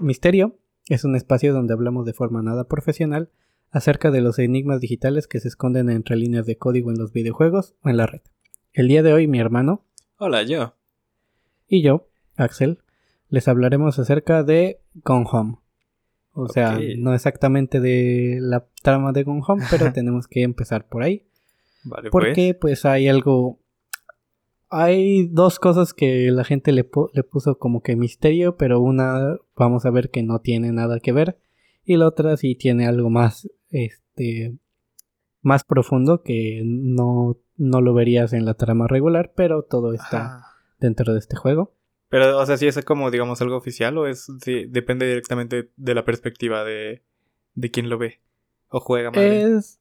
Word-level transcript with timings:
Misterio 0.00 0.58
es 0.88 1.04
un 1.04 1.16
espacio 1.16 1.52
donde 1.52 1.72
hablamos 1.72 2.04
de 2.04 2.12
forma 2.12 2.42
nada 2.42 2.64
profesional 2.64 3.30
acerca 3.70 4.10
de 4.10 4.20
los 4.20 4.38
enigmas 4.38 4.80
digitales 4.80 5.26
que 5.26 5.40
se 5.40 5.48
esconden 5.48 5.88
entre 5.88 6.16
líneas 6.16 6.46
de 6.46 6.58
código 6.58 6.90
en 6.90 6.98
los 6.98 7.12
videojuegos 7.12 7.74
o 7.82 7.88
en 7.88 7.96
la 7.96 8.06
red. 8.06 8.22
El 8.72 8.88
día 8.88 9.02
de 9.02 9.12
hoy 9.12 9.26
mi 9.26 9.38
hermano. 9.38 9.84
Hola, 10.18 10.42
yo. 10.42 10.74
Y 11.68 11.82
yo, 11.82 12.08
Axel, 12.36 12.78
les 13.28 13.48
hablaremos 13.48 13.98
acerca 13.98 14.42
de 14.42 14.80
Gone 14.94 15.26
Home. 15.30 15.58
O 16.36 16.48
sea, 16.48 16.78
no 16.98 17.14
exactamente 17.14 17.80
de 17.80 18.38
la 18.40 18.66
trama 18.82 19.12
de 19.12 19.24
Gone 19.24 19.42
Home, 19.46 19.64
pero 19.70 19.90
tenemos 19.92 20.28
que 20.28 20.42
empezar 20.42 20.86
por 20.86 21.02
ahí. 21.02 21.26
Vale, 21.84 22.10
porque 22.10 22.54
pues. 22.54 22.82
pues 22.82 22.84
hay 22.84 23.08
algo 23.08 23.58
hay 24.68 25.28
dos 25.28 25.58
cosas 25.58 25.94
que 25.94 26.30
la 26.32 26.44
gente 26.44 26.72
le, 26.72 26.88
le, 27.12 27.22
puso 27.22 27.58
como 27.58 27.82
que 27.82 27.96
misterio, 27.96 28.56
pero 28.56 28.80
una 28.80 29.38
vamos 29.56 29.86
a 29.86 29.90
ver 29.90 30.10
que 30.10 30.22
no 30.22 30.40
tiene 30.40 30.72
nada 30.72 31.00
que 31.00 31.12
ver 31.12 31.38
y 31.84 31.96
la 31.96 32.08
otra 32.08 32.36
sí 32.36 32.56
tiene 32.56 32.86
algo 32.86 33.08
más 33.08 33.48
este 33.70 34.58
más 35.40 35.62
profundo 35.62 36.22
que 36.22 36.62
no, 36.64 37.38
no 37.56 37.80
lo 37.80 37.94
verías 37.94 38.32
en 38.32 38.44
la 38.44 38.54
trama 38.54 38.88
regular, 38.88 39.32
pero 39.36 39.62
todo 39.62 39.94
está 39.94 40.44
dentro 40.80 41.12
de 41.12 41.20
este 41.20 41.36
juego. 41.36 41.75
Pero, 42.08 42.38
o 42.38 42.46
sea, 42.46 42.56
si 42.56 42.66
es 42.66 42.84
como, 42.84 43.10
digamos, 43.10 43.40
algo 43.42 43.56
oficial 43.56 43.98
o 43.98 44.06
es 44.06 44.26
depende 44.68 45.06
directamente 45.06 45.70
de 45.76 45.94
la 45.94 46.04
perspectiva 46.04 46.64
de, 46.64 47.02
de 47.54 47.70
quien 47.70 47.88
lo 47.88 47.98
ve 47.98 48.20
o 48.68 48.80
juega 48.80 49.10
más. 49.10 49.18
Es, 49.18 49.80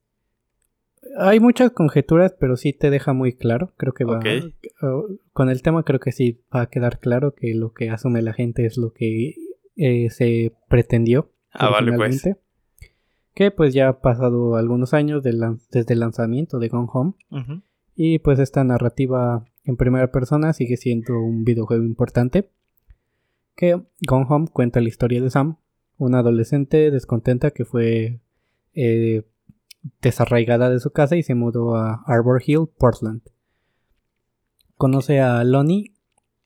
hay 1.17 1.39
muchas 1.39 1.71
conjeturas, 1.71 2.35
pero 2.39 2.57
sí 2.57 2.73
te 2.73 2.89
deja 2.89 3.13
muy 3.13 3.33
claro. 3.33 3.73
Creo 3.77 3.93
que 3.93 4.05
va. 4.05 4.19
con 5.33 5.49
el 5.49 5.61
tema, 5.61 5.83
creo 5.83 5.99
que 5.99 6.11
sí 6.11 6.41
va 6.53 6.61
a 6.61 6.69
quedar 6.69 6.99
claro 6.99 7.35
que 7.35 7.53
lo 7.53 7.73
que 7.73 7.89
asume 7.89 8.21
la 8.21 8.33
gente 8.33 8.65
es 8.65 8.77
lo 8.77 8.91
que 8.91 9.35
eh, 9.75 10.09
se 10.09 10.53
pretendió. 10.67 11.31
Ah, 11.51 11.69
vale, 11.69 11.93
pues. 11.93 12.23
Que 13.33 13.51
pues 13.51 13.73
ya 13.73 13.89
ha 13.89 14.01
pasado 14.01 14.55
algunos 14.55 14.93
años 14.93 15.21
desde 15.21 15.93
el 15.93 15.99
lanzamiento 15.99 16.57
de 16.59 16.69
Gone 16.69 16.87
Home. 16.91 17.13
Y 17.95 18.19
pues 18.19 18.39
esta 18.39 18.63
narrativa 18.63 19.45
en 19.65 19.77
primera 19.77 20.11
persona 20.11 20.53
sigue 20.53 20.77
siendo 20.77 21.19
un 21.19 21.43
videojuego 21.43 21.83
importante. 21.83 22.49
Que 23.55 23.81
Gone 24.07 24.25
Home 24.29 24.47
cuenta 24.51 24.81
la 24.81 24.87
historia 24.87 25.21
de 25.21 25.29
Sam, 25.29 25.57
una 25.97 26.19
adolescente 26.19 26.91
descontenta 26.91 27.51
que 27.51 27.65
fue 27.65 28.19
eh, 28.73 29.23
desarraigada 30.01 30.69
de 30.69 30.79
su 30.79 30.91
casa 30.91 31.15
y 31.15 31.23
se 31.23 31.35
mudó 31.35 31.75
a 31.75 32.03
Arbor 32.05 32.41
Hill, 32.45 32.67
Portland. 32.77 33.21
Conoce 34.77 35.21
a 35.21 35.43
Lonnie 35.43 35.93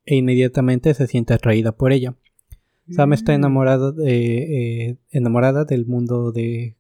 e 0.06 0.16
inmediatamente 0.16 0.94
se 0.94 1.08
siente 1.08 1.34
atraída 1.34 1.72
por 1.72 1.92
ella. 1.92 2.16
Sam 2.92 3.14
está 3.14 3.34
enamorada, 3.36 3.92
de, 3.92 4.88
eh, 4.88 4.98
enamorada 5.12 5.66
del 5.66 5.86
mundo 5.86 6.32
de 6.32 6.76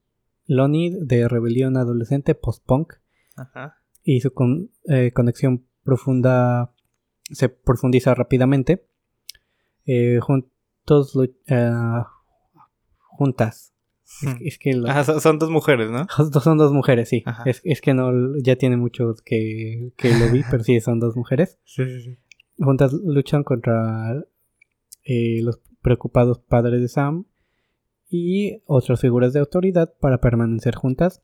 Lonnie, 0.48 0.98
de 1.00 1.28
rebelión 1.28 1.78
adolescente 1.78 2.34
post-punk. 2.34 2.96
Y 4.04 4.22
su 4.22 4.34
eh, 4.88 5.12
conexión 5.14 5.66
profunda 5.90 6.74
se 7.32 7.50
profundiza 7.50 8.14
rápidamente. 8.14 8.86
Eh, 9.86 10.20
juntos, 10.22 11.18
juntas 13.18 13.74
es, 14.42 14.58
que 14.58 14.74
son 15.22 15.40
dos 15.40 15.50
mujeres, 15.50 15.92
¿no? 15.92 16.08
Son 16.42 16.58
dos 16.58 16.74
mujeres, 16.74 17.10
sí. 17.10 17.24
Es, 17.46 17.82
que 17.82 17.94
no, 17.94 18.12
ya 18.42 18.56
tiene 18.56 18.76
mucho 18.76 19.14
que, 19.24 19.92
lo 20.04 20.32
vi, 20.32 20.44
pero 20.50 20.64
sí, 20.64 20.80
son 20.82 21.00
dos 21.00 21.16
mujeres. 21.16 21.58
Sí, 21.66 21.86
sí, 21.86 22.02
sí. 22.02 22.18
Juntas 22.58 22.92
luchan 22.92 23.44
contra 23.44 24.22
eh, 25.04 25.42
los 25.44 25.62
preocupados 25.82 26.40
padres 26.40 26.82
de 26.82 26.90
Sam 26.90 27.26
y 28.10 28.62
otras 28.66 29.00
figuras 29.00 29.32
de 29.32 29.40
autoridad 29.40 29.94
para 30.00 30.20
permanecer 30.20 30.76
juntas. 30.76 31.22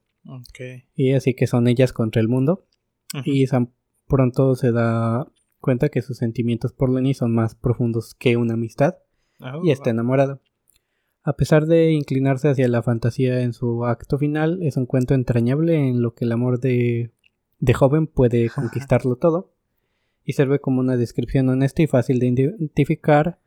Y 0.96 1.12
así 1.12 1.34
que 1.34 1.48
son 1.48 1.68
ellas 1.68 1.92
contra 1.92 2.22
el 2.22 2.30
mundo. 2.30 2.68
Y 3.26 3.48
Sam 3.48 3.72
pronto 4.08 4.56
se 4.56 4.72
da 4.72 5.28
cuenta 5.60 5.90
que 5.90 6.02
sus 6.02 6.18
sentimientos 6.18 6.74
por 6.74 6.90
Lenny 6.90 7.14
son 7.14 7.34
más 7.34 7.56
profundos 7.56 8.14
que 8.14 8.38
una 8.38 8.54
amistad. 8.54 8.98
Oh, 9.40 9.62
y 9.64 9.72
está 9.72 9.90
enamorado. 9.90 10.42
A 11.24 11.34
pesar 11.34 11.66
de 11.66 11.92
inclinarse 11.92 12.50
hacia 12.50 12.68
la 12.68 12.84
fantasía 12.84 13.42
en 13.42 13.54
su 13.54 13.86
acto 13.86 14.18
final, 14.18 14.62
es 14.62 14.78
un 14.78 14.86
cuento 14.86 15.16
entrañable 15.16 15.76
en 15.76 16.02
lo 16.02 16.14
que 16.14 16.26
el 16.26 16.32
amor 16.32 16.60
de, 16.60 17.12
de 17.60 17.74
joven 17.74 18.08
puede 18.08 18.50
conquistarlo 18.56 19.16
todo 19.16 19.52
y 20.24 20.34
sirve 20.34 20.60
como 20.60 20.82
una 20.82 20.98
descripción 20.98 21.50
honesta 21.50 21.84
y 21.84 21.88
fácil 21.88 22.20
de 22.20 22.28
identificar 22.28 23.40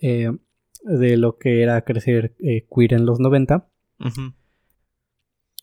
eh, 0.00 0.30
de 0.82 1.16
lo 1.16 1.38
que 1.38 1.62
era 1.62 1.82
crecer 1.82 2.34
eh, 2.38 2.66
queer 2.74 2.94
en 2.94 3.06
los 3.06 3.20
90. 3.20 3.68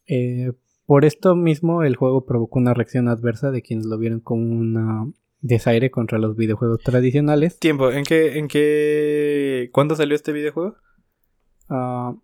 Eh, 0.07 0.51
por 0.87 1.03
esto 1.03 1.35
mismo 1.35 1.83
el 1.83 1.97
juego 1.97 2.25
provocó 2.25 2.57
una 2.59 2.73
reacción 2.73 3.09
adversa 3.09 3.51
de 3.51 3.61
quienes 3.61 3.85
lo 3.85 3.99
vieron 3.99 4.21
como 4.21 4.41
un 4.41 5.15
desaire 5.41 5.91
contra 5.91 6.17
los 6.17 6.35
videojuegos 6.35 6.79
tradicionales. 6.79 7.59
Tiempo, 7.59 7.91
¿en 7.91 8.05
qué, 8.05 8.39
en 8.39 8.47
qué, 8.47 9.69
cuándo 9.73 9.95
salió 9.95 10.15
este 10.15 10.31
videojuego? 10.31 10.77
Ah, 11.67 12.15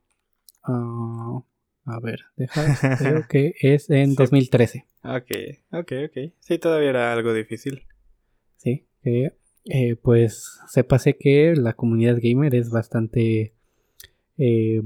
ah, 0.63 1.43
a 1.85 1.99
ver, 1.99 2.21
deja, 2.37 2.63
creo 2.97 3.27
que 3.29 3.53
es 3.59 3.89
en 3.89 4.15
2013. 4.15 4.87
Ok, 5.03 5.31
ok, 5.73 5.91
ok. 6.05 6.33
Sí, 6.39 6.57
todavía 6.57 6.89
era 6.89 7.11
algo 7.11 7.33
difícil. 7.33 7.83
Sí, 8.55 8.87
eh, 9.03 9.97
pues 10.01 10.61
sépase 10.69 11.17
que 11.17 11.53
la 11.57 11.73
comunidad 11.73 12.17
gamer 12.21 12.55
es 12.55 12.69
bastante 12.69 13.53
eh, 14.37 14.81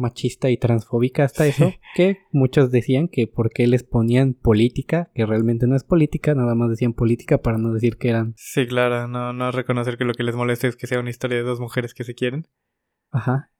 machista 0.00 0.50
y 0.50 0.56
transfóbica 0.56 1.24
hasta 1.24 1.46
eso, 1.46 1.72
que 1.94 2.18
muchos 2.32 2.72
decían 2.72 3.08
que 3.08 3.26
porque 3.26 3.66
les 3.66 3.84
ponían 3.84 4.34
política, 4.34 5.10
que 5.14 5.26
realmente 5.26 5.66
no 5.66 5.76
es 5.76 5.84
política, 5.84 6.34
nada 6.34 6.54
más 6.54 6.70
decían 6.70 6.94
política 6.94 7.38
para 7.38 7.58
no 7.58 7.72
decir 7.72 7.96
que 7.96 8.08
eran... 8.08 8.34
Sí, 8.36 8.66
claro, 8.66 9.06
no, 9.06 9.32
no 9.32 9.52
reconocer 9.52 9.96
que 9.96 10.04
lo 10.04 10.14
que 10.14 10.24
les 10.24 10.34
molesta 10.34 10.66
es 10.66 10.76
que 10.76 10.86
sea 10.86 11.00
una 11.00 11.10
historia 11.10 11.38
de 11.38 11.44
dos 11.44 11.60
mujeres 11.60 11.94
que 11.94 12.04
se 12.04 12.14
quieren. 12.14 12.48
Ajá. 13.10 13.50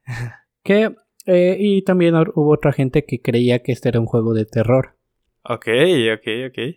que, 0.64 0.94
eh, 1.26 1.56
y 1.58 1.82
también 1.82 2.14
hubo 2.16 2.52
otra 2.52 2.72
gente 2.72 3.04
que 3.04 3.20
creía 3.20 3.62
que 3.62 3.72
este 3.72 3.88
era 3.88 4.00
un 4.00 4.06
juego 4.06 4.34
de 4.34 4.46
terror. 4.46 4.96
Ok, 5.42 5.68
ok, 6.14 6.28
ok. 6.48 6.76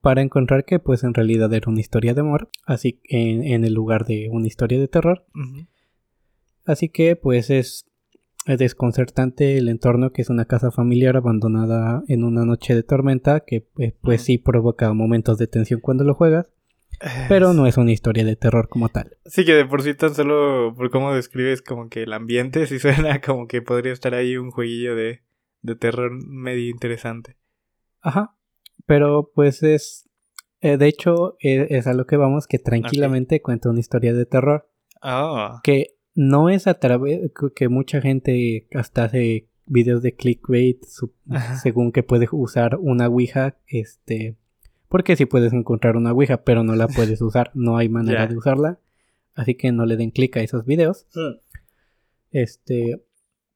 Para 0.00 0.22
encontrar 0.22 0.64
que 0.64 0.78
pues 0.78 1.04
en 1.04 1.14
realidad 1.14 1.52
era 1.52 1.70
una 1.70 1.80
historia 1.80 2.14
de 2.14 2.20
amor, 2.20 2.50
así 2.66 3.00
en, 3.04 3.44
en 3.44 3.64
el 3.64 3.72
lugar 3.72 4.04
de 4.04 4.28
una 4.30 4.46
historia 4.46 4.78
de 4.80 4.88
terror. 4.88 5.24
Así 6.64 6.88
que 6.88 7.16
pues 7.16 7.50
es 7.50 7.91
desconcertante 8.46 9.56
el 9.56 9.68
entorno 9.68 10.12
que 10.12 10.22
es 10.22 10.30
una 10.30 10.46
casa 10.46 10.70
familiar 10.70 11.16
abandonada 11.16 12.02
en 12.08 12.24
una 12.24 12.44
noche 12.44 12.74
de 12.74 12.82
tormenta 12.82 13.40
que 13.40 13.68
eh, 13.78 13.94
pues 14.00 14.22
sí 14.22 14.38
provoca 14.38 14.92
momentos 14.92 15.38
de 15.38 15.46
tensión 15.46 15.80
cuando 15.80 16.04
lo 16.04 16.14
juegas. 16.14 16.52
Pero 17.28 17.52
no 17.52 17.66
es 17.66 17.76
una 17.78 17.90
historia 17.90 18.24
de 18.24 18.36
terror 18.36 18.68
como 18.68 18.88
tal. 18.88 19.16
Sí, 19.24 19.44
que 19.44 19.54
de 19.54 19.64
por 19.64 19.82
sí 19.82 19.94
tan 19.94 20.14
solo 20.14 20.72
por 20.76 20.90
cómo 20.90 21.12
describes 21.12 21.60
como 21.60 21.88
que 21.88 22.04
el 22.04 22.12
ambiente, 22.12 22.66
sí 22.66 22.78
suena 22.78 23.20
como 23.20 23.48
que 23.48 23.62
podría 23.62 23.92
estar 23.92 24.14
ahí 24.14 24.36
un 24.36 24.50
jueguillo 24.50 24.94
de, 24.94 25.22
de 25.62 25.76
terror 25.76 26.12
medio 26.12 26.68
interesante. 26.70 27.36
Ajá. 28.00 28.36
Pero 28.86 29.30
pues 29.34 29.62
es... 29.62 30.08
Eh, 30.60 30.76
de 30.76 30.86
hecho, 30.86 31.36
e, 31.40 31.66
es, 31.70 31.88
a 31.88 31.94
lo 31.94 32.06
que 32.06 32.16
vamos, 32.16 32.46
que 32.46 32.60
tranquilamente 32.60 33.42
cuenta 33.42 33.70
una 33.70 33.80
historia 33.80 34.12
de 34.12 34.26
terror. 34.26 34.68
Ah. 35.00 35.60
Que 35.64 35.96
no 36.14 36.48
es 36.48 36.66
a 36.66 36.74
través... 36.74 37.30
que 37.54 37.68
mucha 37.68 38.00
gente 38.00 38.68
hasta 38.74 39.04
hace 39.04 39.48
videos 39.66 40.02
de 40.02 40.14
clickbait 40.14 40.82
según 41.62 41.92
que 41.92 42.02
puede 42.02 42.28
usar 42.30 42.76
una 42.80 43.08
Ouija, 43.08 43.56
este 43.66 44.36
porque 44.92 45.16
si 45.16 45.24
puedes 45.24 45.54
encontrar 45.54 45.96
una 45.96 46.12
Ouija, 46.12 46.44
pero 46.44 46.64
no 46.64 46.76
la 46.76 46.86
puedes 46.86 47.22
usar, 47.22 47.50
no 47.54 47.78
hay 47.78 47.88
manera 47.88 48.26
de 48.26 48.36
usarla. 48.36 48.78
Así 49.34 49.54
que 49.54 49.72
no 49.72 49.86
le 49.86 49.96
den 49.96 50.10
clic 50.10 50.36
a 50.36 50.42
esos 50.42 50.66
videos. 50.66 51.06
Hmm. 51.14 51.40
Este, 52.30 53.02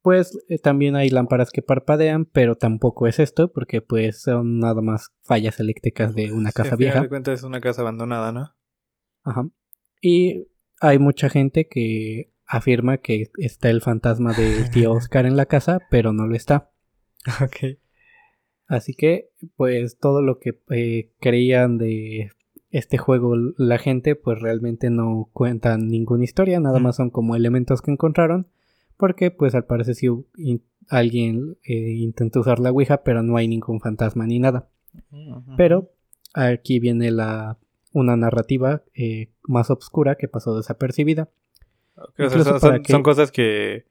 pues 0.00 0.38
eh, 0.48 0.58
también 0.58 0.96
hay 0.96 1.10
lámparas 1.10 1.50
que 1.50 1.60
parpadean, 1.60 2.24
pero 2.24 2.54
tampoco 2.54 3.06
es 3.06 3.18
esto, 3.18 3.52
porque 3.52 3.82
pues 3.82 4.22
son 4.22 4.60
nada 4.60 4.80
más 4.80 5.12
fallas 5.24 5.60
eléctricas 5.60 6.14
de 6.14 6.32
una 6.32 6.52
casa 6.52 6.74
vieja. 6.74 7.02
De 7.02 7.08
cuenta 7.10 7.34
es 7.34 7.42
una 7.42 7.60
casa 7.60 7.82
abandonada, 7.82 8.32
¿no? 8.32 8.54
Ajá. 9.22 9.46
Y 10.00 10.48
hay 10.80 10.98
mucha 10.98 11.28
gente 11.28 11.68
que 11.68 12.32
afirma 12.46 12.98
que 12.98 13.30
está 13.38 13.70
el 13.70 13.80
fantasma 13.80 14.32
del 14.32 14.70
tío 14.70 14.92
Oscar 14.92 15.26
en 15.26 15.36
la 15.36 15.46
casa, 15.46 15.80
pero 15.90 16.12
no 16.12 16.26
lo 16.26 16.34
está. 16.34 16.70
Ok. 17.42 17.78
Así 18.66 18.94
que, 18.94 19.30
pues 19.56 19.98
todo 19.98 20.22
lo 20.22 20.38
que 20.38 20.58
eh, 20.70 21.12
creían 21.20 21.78
de 21.78 22.30
este 22.70 22.98
juego 22.98 23.36
la 23.56 23.78
gente, 23.78 24.16
pues 24.16 24.40
realmente 24.40 24.90
no 24.90 25.30
cuentan 25.32 25.88
ninguna 25.88 26.24
historia, 26.24 26.58
nada 26.60 26.78
más 26.80 26.96
son 26.96 27.10
como 27.10 27.36
elementos 27.36 27.80
que 27.80 27.92
encontraron, 27.92 28.48
porque 28.96 29.30
pues 29.30 29.54
al 29.54 29.64
parecer 29.64 29.94
sí 29.94 30.08
alguien 30.88 31.56
eh, 31.64 31.94
intentó 31.96 32.40
usar 32.40 32.58
la 32.58 32.70
Ouija, 32.70 33.02
pero 33.02 33.22
no 33.22 33.36
hay 33.36 33.48
ningún 33.48 33.80
fantasma 33.80 34.26
ni 34.26 34.38
nada. 34.38 34.68
Pero 35.56 35.92
aquí 36.34 36.80
viene 36.80 37.10
la 37.10 37.58
una 37.92 38.16
narrativa 38.16 38.82
eh, 38.94 39.30
más 39.42 39.70
oscura 39.70 40.16
que 40.16 40.28
pasó 40.28 40.56
desapercibida. 40.56 41.30
Son, 42.86 43.02
cosas 43.02 43.32
que 43.32 43.84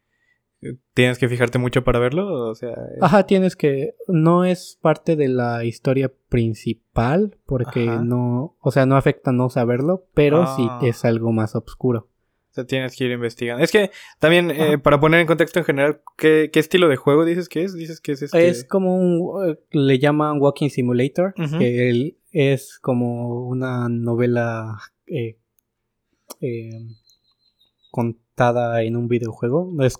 tienes 0.93 1.17
que 1.17 1.29
fijarte 1.29 1.57
mucho 1.57 1.83
para 1.83 1.99
verlo, 1.99 2.49
o 2.49 2.55
sea... 2.55 2.75
Ajá, 3.01 3.25
tienes 3.25 3.55
que... 3.55 3.95
No 4.07 4.45
es 4.45 4.79
parte 4.81 5.15
de 5.15 5.27
la 5.27 5.63
historia 5.63 6.11
principal, 6.29 7.37
porque 7.45 7.85
no... 7.85 8.57
O 8.61 8.71
sea, 8.71 8.85
no 8.85 8.97
afecta 8.97 9.31
no 9.31 9.49
saberlo, 9.49 10.07
pero 10.13 10.47
sí 10.55 10.67
ah. 10.69 10.79
es 10.83 11.05
algo 11.05 11.31
más 11.31 11.55
oscuro. 11.55 12.09
O 12.51 12.53
sea, 12.55 12.65
tienes 12.65 12.95
que 12.95 13.03
ir 13.03 13.11
investigando. 13.11 13.63
Es 13.63 13.71
que 13.71 13.91
también, 14.19 14.49
eh, 14.49 14.77
para 14.77 14.99
poner 14.99 15.19
en 15.19 15.27
contexto 15.27 15.59
en 15.59 15.65
general, 15.65 16.01
¿qué, 16.17 16.49
estilo 16.53 16.87
de 16.87 16.95
juego 16.95 17.25
dices 17.25 17.49
que 17.49 17.63
es? 17.63 17.73
Dices 17.73 17.99
que 17.99 18.13
es 18.13 18.21
este... 18.21 18.47
Es 18.47 18.63
como 18.63 18.95
un... 18.97 19.49
Eh, 19.49 19.59
le 19.71 19.99
llaman 19.99 20.41
Walking 20.41 20.69
Simulator, 20.69 21.33
que 21.33 22.15
es 22.31 22.79
como 22.79 23.45
una 23.45 23.89
novela 23.89 24.79
eh, 25.07 25.37
contada 27.95 28.83
en 28.83 28.97
un 28.97 29.07
videojuego. 29.07 29.71
Es 29.81 29.95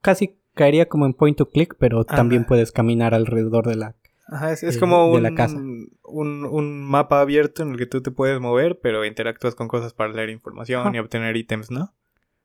casi 0.00 0.38
caería 0.54 0.88
como 0.88 1.06
en 1.06 1.14
point 1.14 1.36
to 1.36 1.50
click, 1.50 1.74
pero 1.76 2.04
también 2.04 2.44
puedes 2.44 2.70
caminar 2.70 3.14
alrededor 3.14 3.66
de 3.66 3.74
la 3.74 3.96
Ajá, 4.28 4.52
es, 4.52 4.78
como 4.78 5.10
un, 5.10 5.24
la 5.24 5.34
casa. 5.34 5.56
Un, 5.56 6.84
mapa 6.84 7.20
abierto 7.20 7.64
en 7.64 7.72
el 7.72 7.78
que 7.78 7.86
tú 7.86 8.00
te 8.00 8.12
puedes 8.12 8.40
mover, 8.40 8.78
pero 8.80 9.04
interactúas 9.04 9.56
con 9.56 9.66
cosas 9.66 9.92
para 9.92 10.12
leer 10.12 10.30
información 10.30 10.94
y 10.94 11.00
obtener 11.00 11.36
ítems, 11.36 11.70
¿no? 11.70 11.92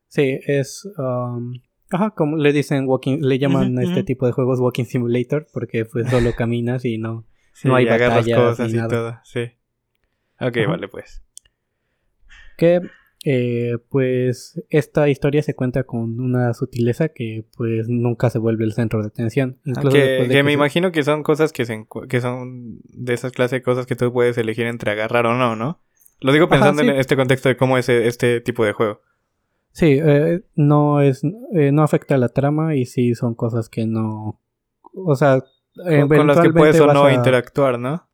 Sí, 0.08 0.40
es... 0.48 0.90
Um, 0.98 1.54
ajá, 1.92 2.10
como 2.12 2.38
le 2.38 2.52
dicen 2.52 2.88
walking, 2.88 3.20
le 3.22 3.38
llaman 3.38 3.78
a 3.78 3.84
este 3.84 4.04
tipo 4.04 4.26
de 4.26 4.32
juegos 4.32 4.60
walking 4.60 4.86
simulator, 4.86 5.48
porque 5.54 5.86
pues 5.86 6.10
solo 6.10 6.34
caminas 6.36 6.84
y 6.84 6.98
no, 6.98 7.26
no 7.64 7.76
hay 7.76 7.86
batallas 7.86 8.38
cosas 8.38 8.74
y 8.74 8.88
todo, 8.88 9.20
sí. 9.24 9.52
Ok, 10.40 10.58
vale 10.68 10.88
pues. 10.88 11.24
Que 12.58 12.82
eh, 13.30 13.78
pues 13.90 14.64
esta 14.70 15.10
historia 15.10 15.44
se 15.44 15.54
cuenta 15.54 15.84
con 15.84 16.22
una 16.22 16.54
sutileza 16.54 17.10
que 17.10 17.44
pues 17.58 17.90
nunca 17.90 18.30
se 18.30 18.40
vuelve 18.40 18.64
el 18.64 18.72
centro 18.72 19.02
de 19.02 19.08
atención. 19.08 19.58
Que, 19.92 20.44
me 20.46 20.54
imagino 20.54 20.94
que 20.94 21.04
son 21.04 21.24
cosas 21.24 21.52
que, 21.52 21.66
que 22.08 22.22
son 22.22 22.80
de 22.86 23.14
esas 23.14 23.34
clases 23.34 23.60
de 23.60 23.64
cosas 23.64 23.86
que 23.86 23.98
tú 23.98 24.14
puedes 24.14 24.38
elegir 24.38 24.66
entre 24.66 24.92
agarrar 24.92 25.26
o 25.26 25.34
no, 25.38 25.58
¿no? 25.58 25.82
Lo 26.22 26.32
digo 26.32 26.48
pensando 26.48 26.82
en 26.82 26.92
este 26.92 27.18
contexto 27.18 27.50
de 27.50 27.58
cómo 27.58 27.78
es 27.78 27.90
este 27.90 28.40
tipo 28.40 28.64
de 28.64 28.72
juego. 28.72 29.02
Sí, 29.74 30.00
eh, 30.02 30.44
no 30.56 31.02
es, 31.02 31.22
eh, 31.54 31.74
no 31.74 31.84
afecta 31.84 32.16
a 32.16 32.20
la 32.20 32.30
trama 32.30 32.76
y 32.78 32.86
sí 32.86 33.14
son 33.14 33.36
cosas 33.36 33.68
que 33.68 33.86
no, 33.86 34.40
o 34.94 35.16
sea, 35.18 35.44
con, 35.76 36.28
las 36.28 36.40
que 36.40 36.52
puedes 36.52 36.80
o 36.80 36.94
no 36.94 37.12
interactuar, 37.12 37.78
¿no? 37.78 38.08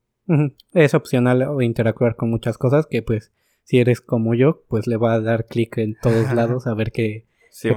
Es 0.74 0.96
opcional 0.96 1.48
interactuar 1.62 2.16
con 2.16 2.32
muchas 2.32 2.58
cosas 2.58 2.88
que 2.88 3.04
pues 3.04 3.32
si 3.64 3.80
eres 3.80 4.02
como 4.02 4.34
yo, 4.34 4.64
pues 4.68 4.88
le 4.88 4.98
va 4.98 5.14
a 5.14 5.22
dar 5.22 5.46
clic 5.46 5.78
en 5.78 5.96
todos 6.02 6.34
lados 6.34 6.68
a 6.68 6.74
ver 6.74 6.92
qué, 6.92 7.26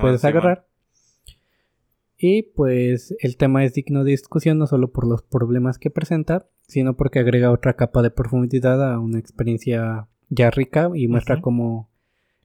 puedes 0.01 0.25
agarrar. 0.25 0.67
Y 2.19 2.43
pues 2.43 3.15
el 3.21 3.37
tema 3.37 3.65
es 3.65 3.75
digno 3.75 4.03
de 4.03 4.13
discusión 4.13 4.59
no 4.59 4.67
solo 4.67 4.91
por 4.91 5.07
los 5.07 5.23
problemas 5.23 5.79
que 5.79 5.91
presenta, 5.91 6.47
sino 6.67 6.97
porque 6.97 7.19
agrega 7.19 7.53
otra 7.53 7.75
capa 7.75 8.03
de 8.03 8.11
profundidad 8.11 8.93
a 8.93 8.99
una 8.99 9.19
experiencia 9.19 10.09
ya 10.29 10.51
rica 10.51 10.91
y 10.95 11.09
muestra 11.09 11.41
cómo 11.41 11.89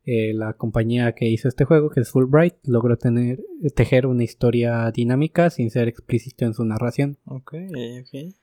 eh, 0.05 0.33
la 0.33 0.53
compañía 0.53 1.13
que 1.13 1.29
hizo 1.29 1.47
este 1.47 1.63
juego, 1.63 1.89
que 1.89 2.01
es 2.01 2.09
Fulbright, 2.09 2.55
logró 2.63 2.97
tener, 2.97 3.39
tejer 3.75 4.07
una 4.07 4.23
historia 4.23 4.91
dinámica 4.91 5.49
sin 5.49 5.69
ser 5.69 5.87
explícito 5.87 6.45
en 6.45 6.53
su 6.53 6.65
narración. 6.65 7.17
Ok, 7.25 7.53
ok. 7.53 8.33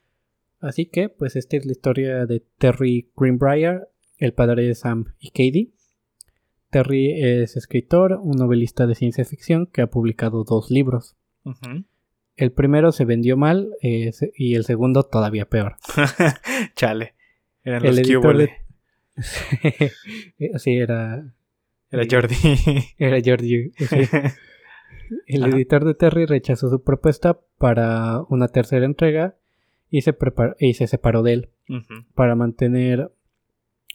Así 0.61 0.87
que, 0.87 1.09
pues 1.09 1.37
esta 1.37 1.57
es 1.57 1.67
la 1.67 1.73
historia 1.73 2.27
de 2.27 2.43
Terry 2.59 3.11
Greenbrier, 3.17 3.89
el 4.19 4.33
padre 4.33 4.65
de 4.65 4.75
Sam 4.75 5.15
y 5.19 5.31
Katie. 5.31 5.71
Terry 6.71 7.23
es 7.23 7.57
escritor, 7.57 8.21
un 8.23 8.37
novelista 8.37 8.87
de 8.87 8.95
ciencia 8.95 9.25
ficción 9.25 9.67
que 9.67 9.81
ha 9.81 9.87
publicado 9.87 10.45
dos 10.45 10.71
libros. 10.71 11.17
El 12.37 12.53
primero 12.53 12.93
se 12.93 13.05
vendió 13.05 13.37
mal 13.37 13.71
eh, 13.81 14.13
y 14.37 14.55
el 14.55 14.65
segundo 14.65 15.05
todavía 15.05 15.47
peor. 15.47 15.77
Chale. 16.75 17.15
Eran 17.65 17.83
los 17.83 17.99
el 17.99 18.05
editor 18.05 18.37
de... 18.37 18.51
sí, 20.59 20.77
era... 20.77 21.25
Era 21.91 22.05
Jordi. 22.09 22.35
era 22.99 23.19
Jordi. 23.25 23.73
El 25.27 25.45
editor 25.47 25.87
de 25.87 25.95
Terry 25.95 26.27
rechazó 26.27 26.69
su 26.69 26.83
propuesta 26.83 27.41
para 27.57 28.21
una 28.29 28.49
tercera 28.49 28.85
entrega 28.85 29.37
y 29.91 30.03
se, 30.03 30.15
y 30.59 30.75
se 30.75 30.87
separó 30.87 31.23
de 31.23 31.33
él. 31.33 31.49
Para 32.15 32.35
mantener 32.35 33.11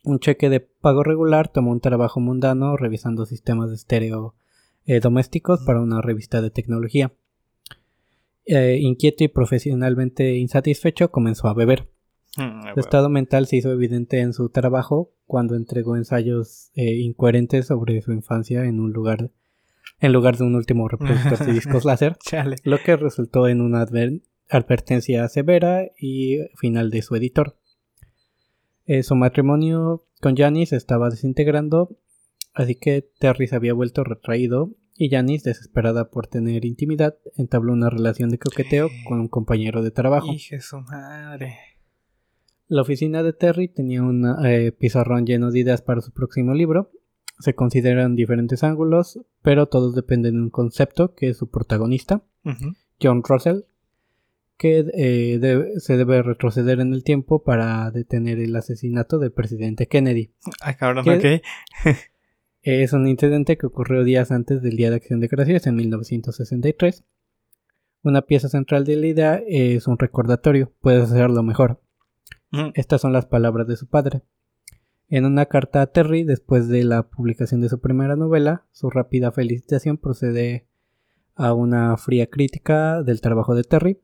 un 0.03 0.19
cheque 0.19 0.49
de 0.49 0.59
pago 0.59 1.03
regular 1.03 1.47
tomó 1.47 1.71
un 1.71 1.79
trabajo 1.79 2.19
mundano 2.19 2.77
revisando 2.77 3.25
sistemas 3.25 3.69
de 3.69 3.75
estéreo 3.75 4.35
eh, 4.85 4.99
domésticos 4.99 5.61
para 5.65 5.81
una 5.81 6.01
revista 6.01 6.41
de 6.41 6.51
tecnología. 6.51 7.13
Eh, 8.45 8.77
inquieto 8.81 9.23
y 9.23 9.29
profesionalmente 9.29 10.35
insatisfecho, 10.35 11.11
comenzó 11.11 11.47
a 11.47 11.53
beber. 11.53 11.89
Mm, 12.37 12.73
su 12.73 12.79
estado 12.79 13.09
mental 13.09 13.47
se 13.47 13.57
hizo 13.57 13.71
evidente 13.71 14.19
en 14.19 14.33
su 14.33 14.49
trabajo 14.49 15.11
cuando 15.25 15.55
entregó 15.55 15.95
ensayos 15.95 16.71
eh, 16.75 16.95
incoherentes 16.95 17.67
sobre 17.67 18.01
su 18.01 18.11
infancia 18.11 18.65
en 18.65 18.79
un 18.79 18.91
lugar 18.91 19.31
en 19.99 20.11
lugar 20.11 20.37
de 20.37 20.43
un 20.43 20.55
último 20.55 20.87
reproductor 20.89 21.45
de 21.45 21.53
discos 21.53 21.85
láser, 21.85 22.17
lo 22.63 22.77
que 22.79 22.97
resultó 22.97 23.47
en 23.47 23.61
una 23.61 23.85
advertencia 24.49 25.27
severa 25.29 25.85
y 25.97 26.39
final 26.57 26.89
de 26.89 27.01
su 27.01 27.15
editor. 27.15 27.55
Eh, 28.85 29.03
su 29.03 29.15
matrimonio 29.15 30.05
con 30.21 30.35
Janice 30.35 30.75
estaba 30.75 31.09
desintegrando, 31.09 31.97
así 32.53 32.75
que 32.75 33.09
Terry 33.19 33.47
se 33.47 33.55
había 33.55 33.73
vuelto 33.73 34.03
retraído 34.03 34.75
y 34.95 35.09
Janice, 35.09 35.49
desesperada 35.49 36.09
por 36.09 36.27
tener 36.27 36.65
intimidad, 36.65 37.17
entabló 37.35 37.73
una 37.73 37.89
relación 37.89 38.29
de 38.29 38.37
coqueteo 38.37 38.89
con 39.07 39.19
un 39.19 39.27
compañero 39.27 39.81
de 39.81 39.91
trabajo. 39.91 40.31
su 40.37 40.79
madre! 40.81 41.57
La 42.67 42.81
oficina 42.81 43.23
de 43.23 43.33
Terry 43.33 43.67
tenía 43.67 44.01
un 44.03 44.25
eh, 44.45 44.71
pizarrón 44.71 45.25
lleno 45.25 45.51
de 45.51 45.59
ideas 45.59 45.81
para 45.81 46.01
su 46.01 46.11
próximo 46.11 46.53
libro. 46.53 46.91
Se 47.39 47.55
consideran 47.55 48.15
diferentes 48.15 48.63
ángulos, 48.63 49.19
pero 49.41 49.67
todos 49.67 49.95
dependen 49.95 50.35
de 50.35 50.41
un 50.43 50.49
concepto 50.49 51.13
que 51.15 51.29
es 51.29 51.37
su 51.37 51.49
protagonista, 51.49 52.23
John 53.01 53.23
Russell, 53.23 53.61
que 54.57 54.85
eh, 54.93 55.73
se 55.77 55.97
debe 55.97 56.21
retroceder 56.21 56.79
en 56.79 56.93
el 56.93 57.03
tiempo 57.03 57.43
para 57.43 57.91
detener 57.91 58.39
el 58.39 58.55
asesinato 58.55 59.19
del 59.19 59.31
presidente 59.31 59.87
Kennedy. 59.87 60.33
Ah, 60.61 60.75
cabrón, 60.75 61.07
ok. 61.09 61.41
es 62.61 62.93
un 62.93 63.07
incidente 63.07 63.57
que 63.57 63.65
ocurrió 63.65 64.03
días 64.03 64.31
antes 64.31 64.61
del 64.61 64.77
Día 64.77 64.89
de 64.89 64.97
Acción 64.97 65.19
de 65.19 65.27
Gracias 65.27 65.67
en 65.67 65.75
1963. 65.75 67.03
Una 68.03 68.21
pieza 68.23 68.49
central 68.49 68.85
de 68.85 68.97
la 68.97 69.07
idea 69.07 69.41
es 69.47 69.87
un 69.87 69.97
recordatorio, 69.97 70.73
puedes 70.81 71.03
hacerlo 71.03 71.41
mejor. 71.43 71.81
Estas 72.75 73.01
son 73.01 73.13
las 73.13 73.25
palabras 73.25 73.67
de 73.67 73.77
su 73.77 73.87
padre. 73.87 74.21
En 75.09 75.25
una 75.25 75.47
carta 75.47 75.81
a 75.81 75.87
Terry, 75.87 76.23
después 76.23 76.67
de 76.67 76.83
la 76.83 77.03
publicación 77.03 77.61
de 77.61 77.69
su 77.69 77.79
primera 77.79 78.15
novela, 78.15 78.65
su 78.71 78.89
rápida 78.89 79.31
felicitación 79.31 79.97
procede 79.97 80.67
a 81.35 81.53
una 81.53 81.97
fría 81.97 82.27
crítica 82.27 83.01
del 83.01 83.21
trabajo 83.21 83.55
de 83.55 83.63
Terry, 83.63 84.01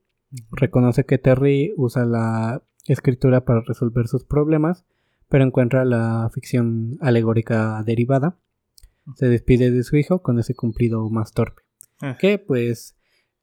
Reconoce 0.51 1.05
que 1.05 1.17
Terry 1.17 1.74
usa 1.75 2.05
la 2.05 2.63
escritura 2.86 3.45
para 3.45 3.62
resolver 3.62 4.07
sus 4.07 4.24
problemas, 4.24 4.86
pero 5.27 5.43
encuentra 5.43 5.86
la 5.86 6.29
ficción 6.33 6.98
alegórica 7.01 7.83
derivada. 7.83 8.38
Se 9.15 9.27
despide 9.27 9.71
de 9.71 9.83
su 9.83 9.98
hijo 9.98 10.21
con 10.21 10.39
ese 10.39 10.55
cumplido 10.55 11.09
más 11.09 11.33
torpe. 11.33 11.63
Ah. 12.01 12.17
Que 12.19 12.38
pues 12.38 12.95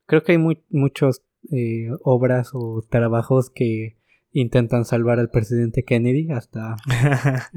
creo 0.06 0.22
que 0.22 0.32
hay 0.32 0.38
muchas 0.38 0.64
muchos 0.70 1.22
eh, 1.52 1.90
obras 2.02 2.50
o 2.54 2.84
trabajos 2.88 3.50
que 3.50 3.96
intentan 4.32 4.84
salvar 4.84 5.18
al 5.18 5.30
presidente 5.30 5.84
Kennedy 5.84 6.30
hasta 6.30 6.76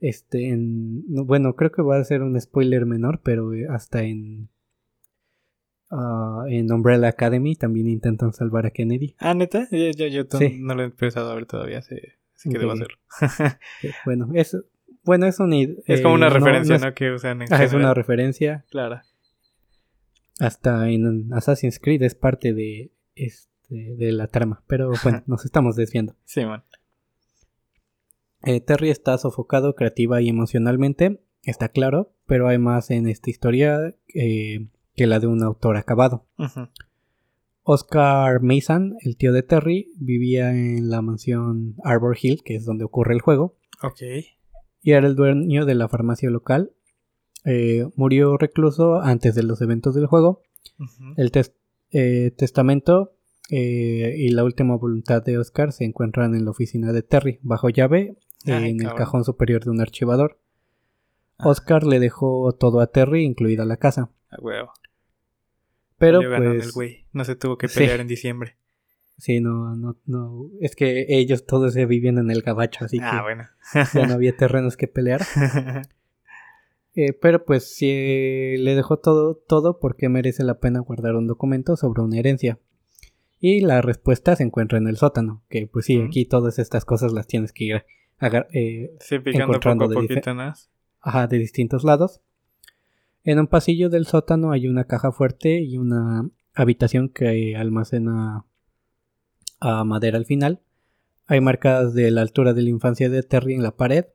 este 0.00 0.48
en 0.48 1.04
bueno 1.06 1.54
creo 1.54 1.70
que 1.70 1.82
va 1.82 1.98
a 1.98 2.04
ser 2.04 2.22
un 2.22 2.40
spoiler 2.40 2.84
menor 2.84 3.20
pero 3.22 3.54
eh, 3.54 3.66
hasta 3.70 4.02
en 4.02 4.48
Ah, 5.94 6.44
en 6.48 6.72
Umbrella 6.72 7.08
Academy 7.08 7.54
también 7.54 7.86
intentan 7.86 8.32
salvar 8.32 8.64
a 8.64 8.70
Kennedy. 8.70 9.14
Ah, 9.18 9.34
neta, 9.34 9.68
yo, 9.70 10.06
yo, 10.06 10.24
no 10.58 10.74
lo 10.74 10.82
he 10.82 10.86
empezado 10.86 11.30
a 11.30 11.34
ver 11.34 11.44
todavía, 11.44 11.78
así, 11.78 11.96
que 12.42 12.58
debo 12.58 12.72
hacerlo. 12.72 12.96
bueno, 14.06 14.30
es, 14.32 14.56
bueno, 15.04 15.26
es 15.26 15.38
un... 15.38 15.52
Es 15.86 16.00
como 16.00 16.14
una 16.14 16.28
eh, 16.28 16.30
referencia, 16.30 16.78
no, 16.78 16.94
Que 16.94 17.10
usan 17.12 17.42
en 17.42 17.52
ah, 17.52 17.62
Es 17.62 17.74
una 17.74 17.92
referencia. 17.92 18.64
Claro. 18.70 19.02
Hasta 20.40 20.88
en 20.88 21.30
Assassin's 21.34 21.78
Creed 21.78 22.02
es 22.02 22.14
parte 22.14 22.54
de, 22.54 22.90
este, 23.14 23.94
de 23.94 24.12
la 24.12 24.28
trama, 24.28 24.62
pero 24.66 24.92
bueno, 25.02 25.22
nos 25.26 25.44
estamos 25.44 25.76
desviando. 25.76 26.16
Sí, 26.24 26.46
man. 26.46 26.64
Eh, 28.44 28.62
Terry 28.62 28.88
está 28.88 29.18
sofocado 29.18 29.74
creativa 29.74 30.22
y 30.22 30.30
emocionalmente, 30.30 31.20
está 31.42 31.68
claro, 31.68 32.14
pero 32.26 32.48
hay 32.48 32.56
más 32.56 32.90
en 32.90 33.08
esta 33.08 33.28
historia 33.28 33.94
eh, 34.14 34.68
que 34.94 35.06
la 35.06 35.20
de 35.20 35.26
un 35.26 35.42
autor 35.42 35.76
acabado. 35.76 36.26
Oscar 37.64 38.42
Mason, 38.42 38.96
el 39.00 39.16
tío 39.16 39.32
de 39.32 39.42
Terry, 39.42 39.92
vivía 39.96 40.50
en 40.50 40.90
la 40.90 41.00
mansión 41.00 41.76
Arbor 41.84 42.16
Hill, 42.20 42.42
que 42.44 42.56
es 42.56 42.64
donde 42.64 42.84
ocurre 42.84 43.14
el 43.14 43.20
juego. 43.20 43.56
Ok. 43.82 44.02
Y 44.82 44.92
era 44.92 45.06
el 45.06 45.14
dueño 45.14 45.64
de 45.64 45.74
la 45.74 45.88
farmacia 45.88 46.28
local. 46.30 46.72
Eh, 47.44 47.88
murió 47.96 48.36
recluso 48.36 49.00
antes 49.00 49.34
de 49.34 49.44
los 49.44 49.60
eventos 49.62 49.94
del 49.94 50.06
juego. 50.06 50.42
El 51.16 51.30
eh, 51.92 52.32
testamento 52.36 53.12
eh, 53.50 54.14
y 54.16 54.30
la 54.30 54.44
última 54.44 54.76
voluntad 54.76 55.22
de 55.22 55.38
Oscar 55.38 55.72
se 55.72 55.84
encuentran 55.84 56.34
en 56.34 56.44
la 56.44 56.50
oficina 56.50 56.92
de 56.92 57.02
Terry, 57.02 57.38
bajo 57.42 57.68
llave, 57.68 58.16
en 58.44 58.80
el 58.80 58.94
cajón 58.94 59.24
superior 59.24 59.64
de 59.64 59.70
un 59.70 59.80
archivador. 59.80 60.38
Ah. 61.38 61.48
Oscar 61.48 61.84
le 61.84 62.00
dejó 62.00 62.52
todo 62.58 62.80
a 62.80 62.88
Terry, 62.88 63.24
incluida 63.24 63.64
la 63.64 63.76
casa. 63.76 64.10
A 64.32 64.40
huevo. 64.40 64.72
Pero 65.98 66.20
pues, 66.20 66.74
No 67.12 67.24
se 67.24 67.36
tuvo 67.36 67.56
que 67.56 67.68
pelear 67.68 68.00
en 68.00 68.08
diciembre. 68.08 68.56
Sí, 69.18 69.40
no, 69.40 69.76
no, 69.76 69.96
no. 70.06 70.50
Es 70.60 70.74
que 70.74 71.06
ellos 71.08 71.46
todos 71.46 71.74
se 71.74 71.86
vivían 71.86 72.18
en 72.18 72.30
el 72.30 72.42
gabacho, 72.42 72.84
así 72.84 72.98
ah, 73.00 73.10
que 73.10 73.22
bueno. 73.22 73.48
ya 73.94 74.06
no 74.06 74.14
había 74.14 74.36
terrenos 74.36 74.76
que 74.76 74.88
pelear. 74.88 75.22
Eh, 76.94 77.14
pero 77.14 77.46
pues 77.46 77.74
si 77.74 78.58
le 78.58 78.74
dejó 78.74 78.98
todo, 78.98 79.34
todo 79.34 79.78
porque 79.80 80.10
merece 80.10 80.44
la 80.44 80.60
pena 80.60 80.80
guardar 80.80 81.14
un 81.14 81.26
documento 81.26 81.74
sobre 81.74 82.02
una 82.02 82.18
herencia. 82.18 82.58
Y 83.40 83.62
la 83.62 83.80
respuesta 83.80 84.36
se 84.36 84.42
encuentra 84.42 84.76
en 84.76 84.86
el 84.86 84.98
sótano, 84.98 85.42
que 85.48 85.66
pues 85.66 85.86
sí, 85.86 86.02
aquí 86.02 86.26
todas 86.26 86.58
estas 86.58 86.84
cosas 86.84 87.14
las 87.14 87.26
tienes 87.26 87.52
que 87.52 87.64
ir 87.64 87.84
eh, 88.52 88.94
encontrando 89.24 89.88
de, 89.88 90.22
Ajá, 91.00 91.26
de 91.28 91.38
distintos 91.38 91.82
lados. 91.82 92.20
En 93.24 93.38
un 93.38 93.46
pasillo 93.46 93.88
del 93.88 94.06
sótano 94.06 94.50
hay 94.50 94.66
una 94.66 94.84
caja 94.84 95.12
fuerte 95.12 95.60
y 95.60 95.78
una 95.78 96.28
habitación 96.54 97.08
que 97.08 97.56
almacena 97.56 98.44
a 99.60 99.84
madera 99.84 100.18
al 100.18 100.26
final. 100.26 100.60
Hay 101.26 101.40
marcas 101.40 101.94
de 101.94 102.10
la 102.10 102.22
altura 102.22 102.52
de 102.52 102.62
la 102.62 102.70
infancia 102.70 103.08
de 103.08 103.22
Terry 103.22 103.54
en 103.54 103.62
la 103.62 103.76
pared. 103.76 104.06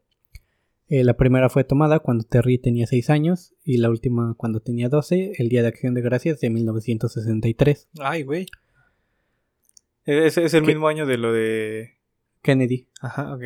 Eh, 0.90 1.04
la 1.04 1.16
primera 1.16 1.50
fue 1.50 1.64
tomada 1.64 2.00
cuando 2.00 2.26
Terry 2.26 2.58
tenía 2.58 2.86
6 2.86 3.10
años 3.10 3.54
y 3.64 3.78
la 3.78 3.90
última 3.90 4.36
cuando 4.38 4.60
tenía 4.60 4.90
12, 4.90 5.34
el 5.38 5.50
Día 5.50 5.62
de 5.62 5.70
Acción 5.70 5.94
de 5.94 6.02
Gracias 6.02 6.40
de 6.40 6.50
1963. 6.50 7.90
Ay, 8.00 8.24
güey. 8.24 8.46
Ese 10.06 10.44
es 10.44 10.54
el 10.54 10.64
mismo 10.64 10.88
año 10.88 11.06
de 11.06 11.18
lo 11.18 11.34
de 11.34 11.98
Kennedy. 12.42 12.88
Ajá, 13.02 13.34
ok. 13.34 13.44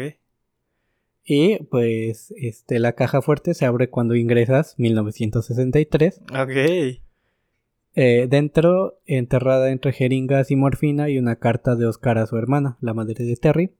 Y 1.23 1.63
pues 1.65 2.33
este, 2.37 2.79
la 2.79 2.93
caja 2.93 3.21
fuerte 3.21 3.53
se 3.53 3.65
abre 3.65 3.89
cuando 3.89 4.15
ingresas 4.15 4.75
1963. 4.77 6.21
Ok. 6.31 6.99
Eh, 7.93 8.27
dentro, 8.29 8.99
enterrada 9.05 9.69
entre 9.69 9.91
jeringas 9.91 10.49
y 10.49 10.55
morfina, 10.55 11.09
y 11.09 11.17
una 11.17 11.35
carta 11.37 11.75
de 11.75 11.85
Oscar 11.85 12.17
a 12.17 12.25
su 12.25 12.37
hermana, 12.37 12.77
la 12.81 12.93
madre 12.93 13.25
de 13.25 13.35
Terry. 13.35 13.75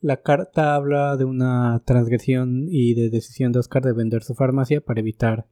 La 0.00 0.18
carta 0.18 0.74
habla 0.74 1.16
de 1.16 1.24
una 1.24 1.82
transgresión 1.84 2.66
y 2.68 2.94
de 2.94 3.08
decisión 3.08 3.52
de 3.52 3.60
Oscar 3.60 3.82
de 3.82 3.94
vender 3.94 4.22
su 4.22 4.34
farmacia 4.34 4.80
para 4.80 5.00
evitar 5.00 5.46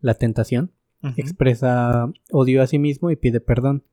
la 0.00 0.14
tentación. 0.14 0.72
Expresa 1.16 2.12
odio 2.30 2.62
a 2.62 2.66
sí 2.66 2.78
mismo 2.78 3.10
y 3.10 3.16
pide 3.16 3.40
perdón, 3.40 3.84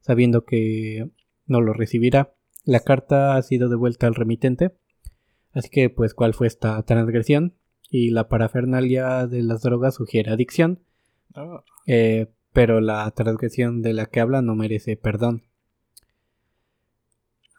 sabiendo 0.00 0.44
que 0.44 1.10
no 1.46 1.60
lo 1.60 1.72
recibirá. 1.72 2.34
La 2.64 2.80
carta 2.80 3.36
ha 3.36 3.42
sido 3.42 3.68
devuelta 3.68 4.06
al 4.06 4.14
remitente 4.14 4.72
Así 5.56 5.70
que, 5.70 5.88
pues, 5.88 6.12
¿cuál 6.12 6.34
fue 6.34 6.46
esta 6.46 6.82
transgresión? 6.82 7.54
Y 7.90 8.10
la 8.10 8.28
parafernalia 8.28 9.26
de 9.26 9.42
las 9.42 9.62
drogas 9.62 9.94
sugiere 9.94 10.30
adicción. 10.30 10.82
Oh. 11.34 11.64
Eh, 11.86 12.26
pero 12.52 12.80
la 12.82 13.10
transgresión 13.12 13.80
de 13.80 13.94
la 13.94 14.06
que 14.06 14.20
habla 14.20 14.42
no 14.42 14.54
merece 14.54 14.98
perdón. 14.98 15.44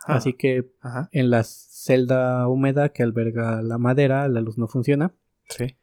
Ah. 0.05 0.15
Así 0.15 0.33
que 0.33 0.69
en 1.11 1.29
la 1.31 1.43
celda 1.43 2.47
húmeda 2.47 2.89
que 2.89 3.01
alberga 3.01 3.63
la 3.63 3.79
madera, 3.79 4.27
la 4.27 4.41
luz 4.41 4.59
no 4.59 4.67
funciona. 4.67 5.13
Sí. 5.49 5.75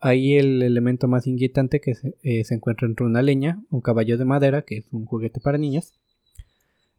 Ahí 0.00 0.36
el 0.36 0.62
elemento 0.62 1.06
más 1.06 1.28
inquietante 1.28 1.80
que 1.80 1.94
se, 1.94 2.16
eh, 2.22 2.42
se, 2.42 2.54
encuentra 2.54 2.88
entre 2.88 3.06
una 3.06 3.22
leña, 3.22 3.62
un 3.70 3.82
caballo 3.82 4.18
de 4.18 4.24
madera, 4.24 4.62
que 4.62 4.78
es 4.78 4.86
un 4.90 5.06
juguete 5.06 5.40
para 5.40 5.58
niños, 5.58 5.94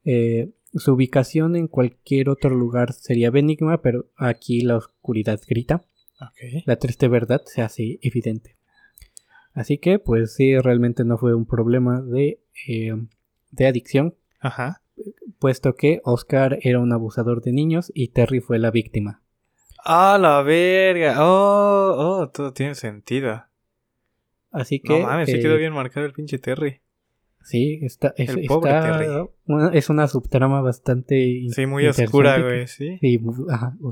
eh, 0.05 0.51
su 0.73 0.93
ubicación 0.93 1.55
en 1.55 1.67
cualquier 1.67 2.29
otro 2.29 2.49
lugar 2.51 2.93
sería 2.93 3.31
benigna, 3.31 3.81
pero 3.81 4.09
aquí 4.15 4.61
la 4.61 4.77
oscuridad 4.77 5.39
grita. 5.47 5.83
La 6.65 6.77
triste 6.77 7.07
verdad 7.07 7.43
se 7.45 7.61
hace 7.61 7.99
evidente. 8.01 8.55
Así 9.53 9.77
que, 9.77 9.99
pues 9.99 10.35
sí, 10.35 10.57
realmente 10.57 11.03
no 11.03 11.17
fue 11.17 11.33
un 11.33 11.45
problema 11.45 12.01
de, 12.01 12.41
eh, 12.67 12.93
de 13.51 13.67
adicción. 13.67 14.15
Ajá. 14.39 14.81
Puesto 15.39 15.75
que 15.75 16.01
Oscar 16.03 16.59
era 16.61 16.79
un 16.79 16.91
abusador 16.91 17.41
de 17.41 17.51
niños 17.53 17.91
y 17.93 18.09
Terry 18.09 18.39
fue 18.39 18.59
la 18.59 18.71
víctima. 18.71 19.21
¡Ah, 19.83 20.17
la 20.19 20.41
verga! 20.41 21.15
¡Oh! 21.19 21.95
¡Oh! 21.97 22.29
Todo 22.29 22.53
tiene 22.53 22.75
sentido. 22.75 23.45
Así 24.51 24.79
que. 24.79 24.99
No 24.99 25.07
mames, 25.07 25.29
se 25.29 25.39
quedó 25.39 25.55
eh, 25.55 25.59
bien 25.59 25.73
marcado 25.73 26.05
el 26.05 26.13
pinche 26.13 26.39
Terry. 26.39 26.81
Sí, 27.47 27.79
está, 27.81 28.13
es, 28.17 28.35
es 28.35 29.89
una 29.89 30.07
subtrama 30.09 30.59
bastante 30.59 31.47
Sí, 31.49 31.65
muy 31.65 31.87
oscura, 31.87 32.41
güey, 32.41 32.67
sí. 32.67 32.97
Sí, 32.99 33.21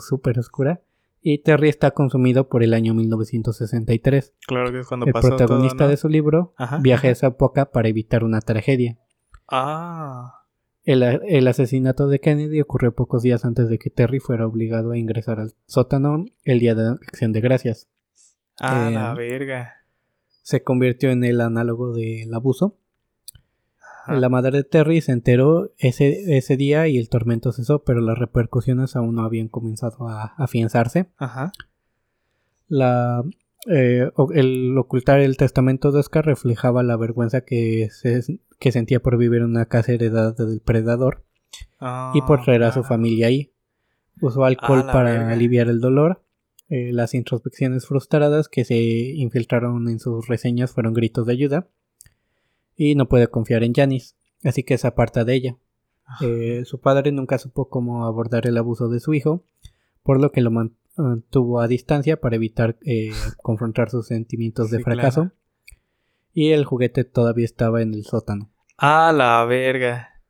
súper 0.02 0.40
oscura. 0.40 0.82
Y 1.22 1.38
Terry 1.38 1.70
está 1.70 1.92
consumido 1.92 2.50
por 2.50 2.64
el 2.64 2.74
año 2.74 2.94
1963. 2.94 4.34
Claro 4.46 4.74
que 4.74 4.80
es 4.80 4.88
cuando 4.88 5.06
el 5.06 5.14
pasó 5.14 5.28
El 5.28 5.38
protagonista 5.38 5.88
de 5.88 5.96
su 5.96 6.10
libro 6.10 6.54
viaja 6.82 7.08
a 7.08 7.12
esa 7.12 7.28
época 7.28 7.72
para 7.72 7.88
evitar 7.88 8.26
una 8.26 8.42
tragedia. 8.42 9.00
Ah. 9.48 10.44
El, 10.84 11.02
el, 11.02 11.48
asesinato 11.48 12.10
de 12.10 12.20
Kennedy 12.20 12.60
ocurrió 12.60 12.94
pocos 12.94 13.24
días 13.24 13.46
antes 13.46 13.70
de 13.70 13.80
que 13.80 13.90
Terry 13.90 14.20
fuera 14.20 14.46
obligado 14.46 14.92
a 14.92 14.98
ingresar 14.98 15.40
al 15.40 15.54
sótano 15.66 16.26
el 16.44 16.60
día 16.60 16.76
de 16.76 16.90
acción 16.90 17.32
de 17.32 17.40
gracias. 17.40 17.88
Ah, 18.60 18.90
la 18.92 19.14
eh, 19.14 19.16
verga. 19.16 19.76
Se 20.42 20.62
convirtió 20.62 21.10
en 21.10 21.24
el 21.24 21.40
análogo 21.40 21.94
del 21.94 22.34
abuso 22.34 22.78
la 24.08 24.30
madre 24.30 24.58
de 24.58 24.64
Terry 24.64 25.02
se 25.02 25.12
enteró 25.12 25.72
ese, 25.78 26.38
ese 26.38 26.58
día 26.58 26.88
y 26.88 26.98
el 26.98 27.10
tormento 27.10 27.52
cesó, 27.52 27.84
pero 27.84 28.02
las 28.02 28.18
repercusiones 28.18 28.96
aún 28.96 29.16
no 29.16 29.24
habían 29.24 29.48
comenzado 29.48 30.08
a 30.08 30.36
afianzarse. 30.38 31.08
Ajá. 31.18 31.52
La, 32.68 33.24
eh, 33.68 34.12
el 34.34 34.78
ocultar 34.78 35.20
el 35.20 35.38
testamento 35.38 35.92
de 35.92 36.00
Oscar 36.00 36.26
reflejaba 36.26 36.84
la 36.84 36.98
vergüenza 36.98 37.42
que, 37.42 37.90
se, 37.92 38.40
que 38.60 38.72
sentía 38.72 39.00
por 39.00 39.18
vivir 39.18 39.42
en 39.42 39.50
una 39.50 39.66
casa 39.66 39.94
heredada 39.94 40.34
del 40.34 40.62
predador 40.62 41.24
y 42.14 42.22
por 42.22 42.44
traer 42.44 42.64
a 42.64 42.72
su 42.72 42.84
familia 42.84 43.28
ahí. 43.28 43.52
Usó 44.22 44.46
alcohol 44.46 44.86
para 44.86 45.32
aliviar 45.32 45.68
el 45.68 45.82
dolor. 45.82 46.22
Eh, 46.70 46.92
las 46.94 47.14
introspecciones 47.14 47.86
frustradas 47.86 48.50
que 48.50 48.66
se 48.66 48.76
infiltraron 48.76 49.88
en 49.88 50.00
sus 50.00 50.28
reseñas 50.28 50.72
fueron 50.72 50.94
gritos 50.94 51.28
de 51.28 51.34
ayuda 51.34 51.68
y 52.76 52.96
no 52.96 53.08
puede 53.08 53.28
confiar 53.28 53.64
en 53.64 53.74
Janice, 53.74 54.16
así 54.44 54.64
que 54.64 54.78
se 54.78 54.88
aparta 54.88 55.24
de 55.26 55.36
ella. 55.36 55.58
Eh, 56.22 56.64
su 56.66 56.80
padre 56.80 57.12
nunca 57.12 57.38
supo 57.38 57.68
cómo 57.68 58.06
abordar 58.06 58.46
el 58.48 58.58
abuso 58.58 58.90
de 58.90 59.00
su 59.00 59.14
hijo, 59.14 59.44
por 60.04 60.22
lo 60.22 60.32
que 60.32 60.42
lo 60.42 60.52
mantuvo 60.52 61.62
a 61.62 61.68
distancia 61.68 62.20
para 62.20 62.36
evitar 62.36 62.78
eh, 62.86 63.12
confrontar 63.42 63.90
sus 63.90 64.08
sentimientos 64.08 64.70
de 64.70 64.80
fracaso. 64.80 65.32
Y 66.34 66.52
el 66.52 66.66
juguete 66.66 67.06
todavía 67.06 67.46
estaba 67.46 67.82
en 67.82 67.94
el 67.94 68.04
sótano. 68.04 68.52
Ah, 68.78 69.14
la 69.16 69.46
verga. 69.46 70.22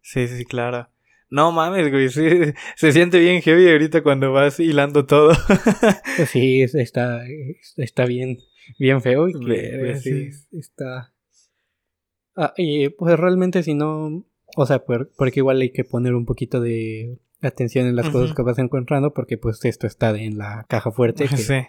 Sí, 0.00 0.26
sí, 0.26 0.44
claro. 0.44 0.88
No 1.30 1.52
mames, 1.52 1.90
güey, 1.90 2.08
se 2.08 2.92
siente 2.92 3.18
bien 3.18 3.42
heavy 3.42 3.70
ahorita 3.70 4.02
cuando 4.02 4.32
vas 4.32 4.58
hilando 4.58 5.04
todo. 5.04 5.32
sí, 6.26 6.62
está, 6.62 7.22
está 7.76 8.06
bien, 8.06 8.38
bien 8.78 9.02
feo 9.02 9.28
y 9.28 9.34
que, 9.34 9.96
sí, 9.96 10.30
está, 10.52 11.12
Ah, 12.40 12.54
y 12.56 12.88
pues 12.90 13.18
realmente 13.18 13.64
si 13.64 13.74
no, 13.74 14.24
o 14.56 14.66
sea, 14.66 14.84
porque 14.84 15.40
igual 15.40 15.60
hay 15.60 15.72
que 15.72 15.82
poner 15.82 16.14
un 16.14 16.24
poquito 16.24 16.60
de 16.60 17.18
atención 17.42 17.86
en 17.86 17.96
las 17.96 18.08
cosas 18.10 18.32
que 18.32 18.42
vas 18.42 18.60
encontrando 18.60 19.12
porque 19.12 19.38
pues 19.38 19.64
esto 19.64 19.88
está 19.88 20.16
en 20.16 20.38
la 20.38 20.64
caja 20.68 20.92
fuerte. 20.92 21.26
Que, 21.28 21.66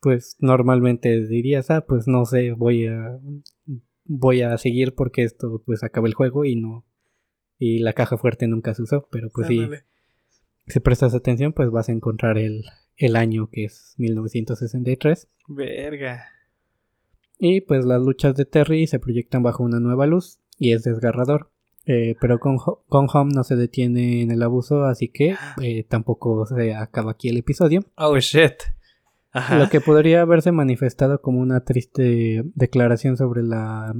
Pues 0.00 0.36
normalmente 0.38 1.26
dirías, 1.26 1.68
ah, 1.72 1.84
pues 1.84 2.06
no 2.06 2.24
sé, 2.26 2.52
voy 2.52 2.86
a 2.86 3.18
voy 4.04 4.42
a 4.42 4.56
seguir 4.56 4.94
porque 4.94 5.24
esto 5.24 5.62
pues 5.66 5.82
acaba 5.82 6.06
el 6.06 6.14
juego 6.14 6.44
y 6.44 6.56
no 6.56 6.84
y 7.58 7.80
la 7.80 7.92
caja 7.92 8.16
fuerte 8.16 8.46
nunca 8.46 8.72
se 8.74 8.82
usó, 8.82 9.08
pero 9.10 9.30
pues 9.30 9.48
sí, 9.48 9.66
si 10.66 10.80
prestas 10.80 11.14
atención 11.14 11.52
pues 11.52 11.70
vas 11.70 11.88
a 11.88 11.92
encontrar 11.92 12.38
el, 12.38 12.64
el 12.96 13.16
año 13.16 13.48
que 13.50 13.64
es 13.64 13.94
1963. 13.98 15.28
Verga. 15.48 16.28
Y 17.46 17.60
pues 17.60 17.84
las 17.84 18.00
luchas 18.00 18.34
de 18.36 18.46
Terry 18.46 18.86
se 18.86 18.98
proyectan 18.98 19.42
bajo 19.42 19.62
una 19.62 19.78
nueva 19.78 20.06
luz 20.06 20.38
y 20.58 20.72
es 20.72 20.82
desgarrador. 20.82 21.50
Eh, 21.84 22.16
pero 22.18 22.38
con, 22.40 22.56
con, 22.56 23.06
Home 23.12 23.34
no 23.34 23.44
se 23.44 23.54
detiene 23.54 24.22
en 24.22 24.30
el 24.30 24.42
abuso, 24.42 24.84
así 24.84 25.08
que 25.08 25.36
eh, 25.60 25.84
tampoco 25.86 26.46
se 26.46 26.72
acaba 26.74 27.10
aquí 27.10 27.28
el 27.28 27.36
episodio. 27.36 27.84
Oh 27.98 28.16
shit. 28.18 28.54
Lo 29.58 29.68
que 29.68 29.82
podría 29.82 30.22
haberse 30.22 30.52
manifestado 30.52 31.20
como 31.20 31.40
una 31.40 31.64
triste 31.64 32.44
declaración 32.54 33.18
sobre 33.18 33.42
la 33.42 33.94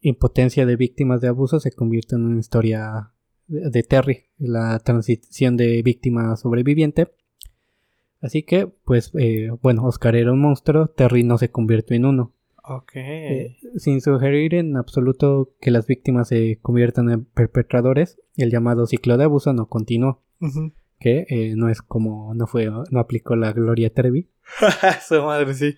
impotencia 0.00 0.64
de 0.64 0.76
víctimas 0.76 1.20
de 1.22 1.26
abuso 1.26 1.58
se 1.58 1.72
convierte 1.72 2.14
en 2.14 2.26
una 2.26 2.38
historia 2.38 3.10
de, 3.48 3.82
Terry, 3.82 4.26
la 4.38 4.78
transición 4.78 5.56
de 5.56 5.82
víctima 5.82 6.32
a 6.32 6.36
sobreviviente. 6.36 7.08
Así 8.22 8.44
que, 8.44 8.68
pues, 8.84 9.10
eh, 9.18 9.50
bueno, 9.62 9.84
Oscar 9.84 10.14
era 10.14 10.32
un 10.32 10.40
monstruo, 10.40 10.86
Terry 10.86 11.24
no 11.24 11.38
se 11.38 11.50
convirtió 11.50 11.96
en 11.96 12.06
uno. 12.06 12.32
Ok. 12.62 12.92
Eh, 12.94 13.56
sin 13.76 14.00
sugerir 14.00 14.54
en 14.54 14.76
absoluto 14.76 15.50
que 15.60 15.72
las 15.72 15.88
víctimas 15.88 16.28
se 16.28 16.60
conviertan 16.62 17.10
en 17.10 17.24
perpetradores, 17.24 18.20
el 18.36 18.52
llamado 18.52 18.86
ciclo 18.86 19.16
de 19.16 19.24
abuso 19.24 19.52
no 19.52 19.66
continuó. 19.66 20.22
Que 21.00 21.26
eh, 21.28 21.54
no 21.56 21.68
es 21.68 21.82
como, 21.82 22.32
no 22.34 22.46
fue, 22.46 22.66
no 22.66 23.00
aplicó 23.00 23.34
la 23.34 23.52
Gloria 23.52 23.92
Trevi. 23.92 24.28
Su 25.06 25.22
madre, 25.22 25.52
sí. 25.54 25.76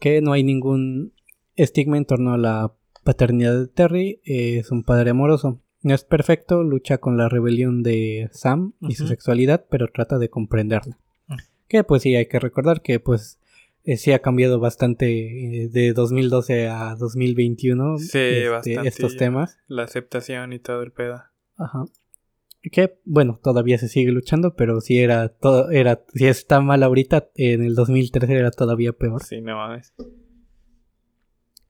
que 0.00 0.22
no 0.22 0.32
hay 0.32 0.42
ningún 0.42 1.12
estigma 1.54 1.98
en 1.98 2.06
torno 2.06 2.32
a 2.32 2.38
la 2.38 2.72
paternidad 3.02 3.58
de 3.58 3.68
Terry. 3.68 4.20
es 4.24 4.70
un 4.70 4.82
padre 4.82 5.10
amoroso. 5.10 5.60
No 5.84 5.94
es 5.94 6.02
perfecto, 6.02 6.62
lucha 6.62 6.96
con 6.96 7.18
la 7.18 7.28
rebelión 7.28 7.82
de 7.82 8.30
Sam 8.32 8.72
y 8.80 8.94
su 8.94 9.06
sexualidad, 9.06 9.66
pero 9.68 9.88
trata 9.88 10.16
de 10.16 10.30
comprenderla. 10.30 10.96
Mm. 11.26 11.34
Que 11.68 11.84
pues 11.84 12.00
sí, 12.00 12.16
hay 12.16 12.24
que 12.24 12.40
recordar 12.40 12.80
que 12.80 13.00
pues 13.00 13.38
eh, 13.84 13.98
sí 13.98 14.12
ha 14.12 14.20
cambiado 14.20 14.58
bastante 14.58 15.64
eh, 15.64 15.68
de 15.68 15.92
2012 15.92 16.68
a 16.68 16.94
2021 16.94 17.98
sí, 17.98 18.18
este, 18.18 18.88
estos 18.88 19.18
temas. 19.18 19.58
La 19.68 19.82
aceptación 19.82 20.54
y 20.54 20.58
todo 20.58 20.82
el 20.82 20.90
pedo. 20.90 21.22
Ajá. 21.58 21.84
Que 22.62 22.98
bueno, 23.04 23.38
todavía 23.42 23.76
se 23.76 23.88
sigue 23.88 24.10
luchando, 24.10 24.56
pero 24.56 24.80
si 24.80 25.00
era 25.00 25.28
todo, 25.28 25.70
era, 25.70 26.02
si 26.14 26.26
está 26.26 26.62
mal 26.62 26.82
ahorita, 26.82 27.28
en 27.34 27.62
el 27.62 27.74
2013 27.74 28.32
era 28.32 28.50
todavía 28.52 28.94
peor. 28.94 29.22
Sí, 29.22 29.42
no 29.42 29.56
mames. 29.56 29.92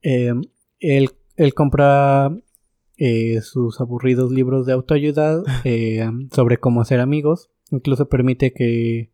Eh, 0.03 0.31
él, 0.79 1.09
él 1.35 1.53
compra 1.53 2.31
eh, 2.97 3.41
sus 3.41 3.81
aburridos 3.81 4.31
libros 4.31 4.65
de 4.65 4.71
autoayuda 4.71 5.43
eh, 5.65 6.09
sobre 6.33 6.57
cómo 6.57 6.81
hacer 6.81 6.99
amigos. 6.99 7.49
Incluso 7.71 8.07
permite 8.07 8.53
que 8.53 9.11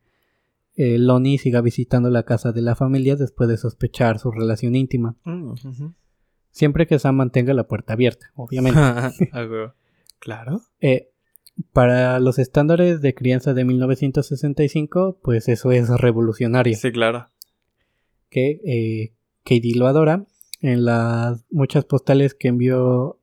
eh, 0.75 0.97
Lonnie 1.00 1.39
siga 1.39 1.61
visitando 1.61 2.09
la 2.09 2.23
casa 2.23 2.51
de 2.51 2.61
la 2.61 2.75
familia 2.75 3.15
después 3.15 3.50
de 3.50 3.57
sospechar 3.57 4.19
su 4.19 4.31
relación 4.31 4.75
íntima. 4.75 5.15
Mm, 5.23 5.53
Siempre 6.51 6.85
que 6.85 7.00
Sam 7.00 7.15
mantenga 7.15 7.53
la 7.53 7.67
puerta 7.67 7.93
abierta, 7.93 8.31
obviamente. 8.35 8.79
claro. 10.19 10.61
para 11.71 12.19
los 12.19 12.39
estándares 12.39 13.01
de 13.01 13.15
crianza 13.15 13.53
de 13.53 13.63
1965, 13.63 15.19
pues 15.23 15.47
eso 15.47 15.71
es 15.71 15.89
revolucionario. 15.89 16.75
Sí, 16.75 16.91
claro. 16.91 17.29
Que 18.29 19.13
Katie 19.43 19.77
lo 19.77 19.88
adora. 19.88 20.25
En 20.59 20.83
las 20.85 21.45
muchas 21.50 21.85
postales 21.85 22.35
que 22.35 22.50
envió 22.50 23.20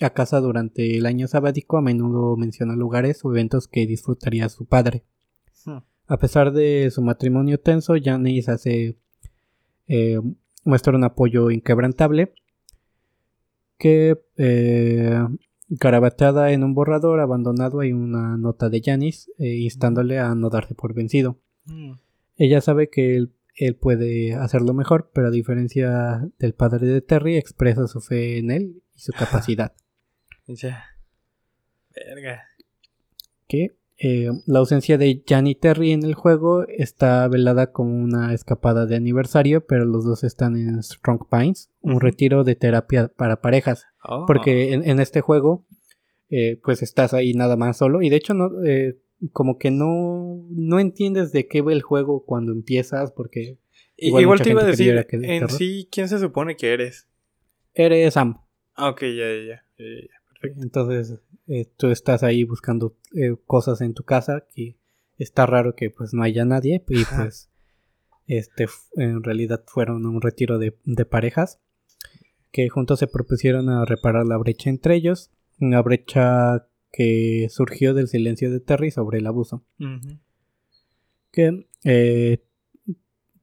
a 0.00 0.10
casa 0.10 0.40
durante 0.40 0.96
el 0.96 1.06
año 1.06 1.28
sabático, 1.28 1.76
a 1.76 1.82
menudo 1.82 2.36
menciona 2.36 2.74
lugares 2.74 3.24
o 3.24 3.30
eventos 3.30 3.68
que 3.68 3.86
disfrutaría 3.86 4.48
su 4.48 4.66
padre. 4.66 5.04
Hmm. 5.64 5.78
A 6.06 6.16
pesar 6.18 6.52
de 6.52 6.90
su 6.90 7.02
matrimonio 7.02 7.60
tenso, 7.60 7.94
Janice 8.02 8.50
hace 8.50 8.96
eh, 9.86 10.20
muestra 10.64 10.96
un 10.96 11.04
apoyo 11.04 11.50
inquebrantable 11.50 12.32
que 13.78 14.18
eh, 14.36 15.18
garabateada 15.68 16.52
en 16.52 16.64
un 16.64 16.74
borrador 16.74 17.20
abandonado 17.20 17.80
hay 17.80 17.92
una 17.92 18.36
nota 18.36 18.68
de 18.68 18.80
Janice 18.84 19.30
eh, 19.38 19.56
instándole 19.56 20.18
a 20.18 20.34
no 20.34 20.50
darse 20.50 20.74
por 20.74 20.94
vencido. 20.94 21.38
Hmm. 21.66 21.92
Ella 22.36 22.60
sabe 22.60 22.88
que 22.88 23.16
él, 23.16 23.32
él, 23.56 23.76
puede 23.76 24.34
hacerlo 24.34 24.72
mejor, 24.74 25.10
pero 25.12 25.28
a 25.28 25.30
diferencia 25.30 26.28
del 26.38 26.54
padre 26.54 26.86
de 26.86 27.00
Terry 27.02 27.36
expresa 27.36 27.86
su 27.86 28.00
fe 28.00 28.38
en 28.38 28.50
él 28.50 28.81
y 28.94 29.00
su 29.00 29.12
capacidad. 29.12 29.72
Ya. 30.48 30.84
Verga. 31.94 32.42
Que 33.46 33.76
eh, 34.04 34.28
la 34.46 34.58
ausencia 34.58 34.98
de 34.98 35.22
Jan 35.26 35.46
y 35.46 35.54
Terry 35.54 35.92
en 35.92 36.02
el 36.02 36.14
juego 36.14 36.66
está 36.66 37.28
velada 37.28 37.70
como 37.70 37.94
una 37.94 38.34
escapada 38.34 38.84
de 38.84 38.96
aniversario, 38.96 39.64
pero 39.64 39.84
los 39.84 40.04
dos 40.04 40.24
están 40.24 40.56
en 40.56 40.82
Strong 40.82 41.28
Pines, 41.30 41.70
un 41.80 42.00
retiro 42.00 42.42
de 42.42 42.56
terapia 42.56 43.06
para 43.06 43.40
parejas. 43.40 43.86
Oh. 44.02 44.24
Porque 44.26 44.72
en, 44.72 44.98
este 44.98 45.20
juego, 45.20 45.64
eh, 46.30 46.58
pues 46.64 46.82
estás 46.82 47.14
ahí 47.14 47.34
nada 47.34 47.56
más 47.56 47.76
solo. 47.76 48.02
Y 48.02 48.10
de 48.10 48.16
hecho, 48.16 48.34
no, 48.34 48.50
eh, 48.64 48.98
como 49.32 49.56
que 49.56 49.70
no, 49.70 50.44
no 50.50 50.80
entiendes 50.80 51.30
de 51.30 51.46
qué 51.46 51.60
va 51.60 51.72
el 51.72 51.82
juego 51.82 52.24
cuando 52.24 52.50
empiezas, 52.50 53.12
porque. 53.12 53.58
Igual, 53.96 54.42
te 54.42 54.50
iba 54.50 54.62
a 54.62 54.66
decir, 54.66 55.06
en 55.12 55.48
sí, 55.48 55.88
¿quién 55.92 56.08
se 56.08 56.18
supone 56.18 56.56
que 56.56 56.72
eres? 56.72 57.06
Eres 57.72 58.14
Sam. 58.14 58.40
Ah, 58.74 58.88
ok, 58.88 59.02
ya, 59.02 59.08
ya, 59.08 59.64
ya. 59.78 60.22
Entonces 60.60 61.18
eh, 61.46 61.66
tú 61.76 61.88
estás 61.88 62.22
ahí 62.22 62.44
buscando 62.44 62.96
eh, 63.14 63.36
cosas 63.46 63.80
en 63.80 63.94
tu 63.94 64.04
casa 64.04 64.46
que 64.54 64.76
está 65.18 65.46
raro 65.46 65.74
que 65.74 65.90
pues 65.90 66.14
no 66.14 66.22
haya 66.22 66.44
nadie 66.44 66.82
y 66.88 67.04
pues 67.04 67.50
este 68.26 68.66
en 68.96 69.22
realidad 69.22 69.62
fueron 69.66 70.06
un 70.06 70.20
retiro 70.20 70.58
de, 70.58 70.72
parejas 71.04 71.60
que 72.50 72.68
juntos 72.68 72.98
se 72.98 73.06
propusieron 73.06 73.68
a 73.68 73.84
reparar 73.84 74.26
la 74.26 74.36
brecha 74.36 74.70
entre 74.70 74.96
ellos, 74.96 75.30
una 75.60 75.80
brecha 75.80 76.66
que 76.90 77.48
surgió 77.50 77.94
del 77.94 78.08
silencio 78.08 78.50
de 78.50 78.60
Terry 78.60 78.90
sobre 78.90 79.18
el 79.18 79.26
abuso. 79.26 79.64
Que 81.30 81.66
eh, 81.84 82.44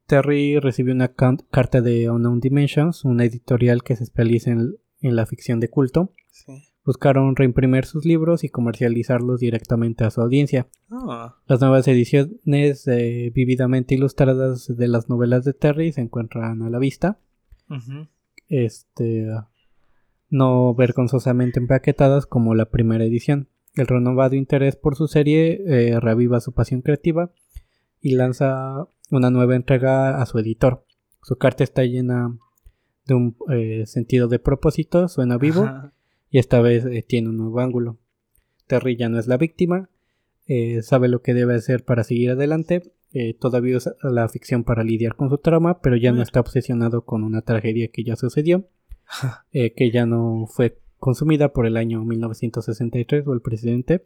Terry 0.05 0.59
recibió 0.59 0.93
una 0.93 1.13
carta 1.13 1.81
de 1.81 2.09
Unknown 2.09 2.39
Dimensions, 2.39 3.03
una 3.03 3.25
editorial 3.25 3.81
que 3.83 3.95
se 3.95 4.03
especializa 4.03 4.51
en, 4.51 4.77
en 5.01 5.15
la 5.15 5.25
ficción 5.25 5.59
de 5.59 5.69
culto, 5.69 6.13
buscaron 6.85 7.35
reimprimir 7.35 7.85
sus 7.85 8.05
libros 8.05 8.43
y 8.43 8.49
comercializarlos 8.49 9.39
directamente 9.39 10.03
a 10.03 10.11
su 10.11 10.21
audiencia. 10.21 10.67
Ah. 10.89 11.35
Las 11.47 11.61
nuevas 11.61 11.87
ediciones 11.87 12.87
eh, 12.87 13.31
vividamente 13.33 13.95
ilustradas 13.95 14.75
de 14.75 14.87
las 14.87 15.09
novelas 15.09 15.45
de 15.45 15.53
Terry 15.53 15.91
se 15.91 16.01
encuentran 16.01 16.61
a 16.61 16.69
la 16.69 16.79
vista. 16.79 17.19
Este 18.47 19.27
no 20.29 20.73
vergonzosamente 20.73 21.59
empaquetadas 21.59 22.25
como 22.25 22.55
la 22.55 22.65
primera 22.65 23.03
edición. 23.03 23.49
El 23.75 23.87
renovado 23.87 24.35
interés 24.35 24.75
por 24.75 24.95
su 24.95 25.07
serie 25.07 25.61
eh, 25.65 25.99
reviva 25.99 26.39
su 26.39 26.53
pasión 26.53 26.81
creativa 26.81 27.31
y 28.01 28.15
lanza 28.15 28.87
una 29.11 29.29
nueva 29.29 29.55
entrega 29.55 30.21
a 30.21 30.25
su 30.25 30.39
editor. 30.39 30.85
Su 31.21 31.37
carta 31.37 31.63
está 31.63 31.83
llena 31.83 32.37
de 33.09 33.15
un 33.15 33.35
eh, 33.51 33.83
sentido 33.85 34.27
de 34.27 34.39
propósito, 34.39 35.07
suena 35.09 35.37
vivo 35.37 35.69
y 36.31 36.39
esta 36.39 36.61
vez 36.61 36.85
eh, 36.85 37.03
tiene 37.05 37.29
un 37.29 37.37
nuevo 37.37 37.59
ángulo. 37.59 37.97
Terry 38.67 38.95
ya 38.95 39.09
no 39.09 39.19
es 39.19 39.27
la 39.27 39.37
víctima, 39.37 39.89
eh, 40.47 40.81
sabe 40.81 41.09
lo 41.09 41.21
que 41.21 41.33
debe 41.33 41.55
hacer 41.55 41.83
para 41.83 42.03
seguir 42.03 42.31
adelante, 42.31 42.93
todavía 43.39 43.77
usa 43.77 43.95
la 44.03 44.29
ficción 44.29 44.63
para 44.63 44.83
lidiar 44.83 45.15
con 45.15 45.29
su 45.31 45.39
trauma, 45.39 45.81
pero 45.81 45.95
ya 45.95 46.11
no 46.11 46.21
está 46.21 46.39
obsesionado 46.39 47.05
con 47.05 47.23
una 47.23 47.41
tragedia 47.41 47.87
que 47.87 48.03
ya 48.03 48.15
sucedió, 48.15 48.67
que 49.51 49.91
ya 49.91 50.05
no 50.05 50.45
fue 50.47 50.77
consumida 50.99 51.51
por 51.51 51.65
el 51.65 51.75
año 51.75 52.05
1963 52.05 53.25
o 53.25 53.33
el 53.33 53.41
presidente. 53.41 54.05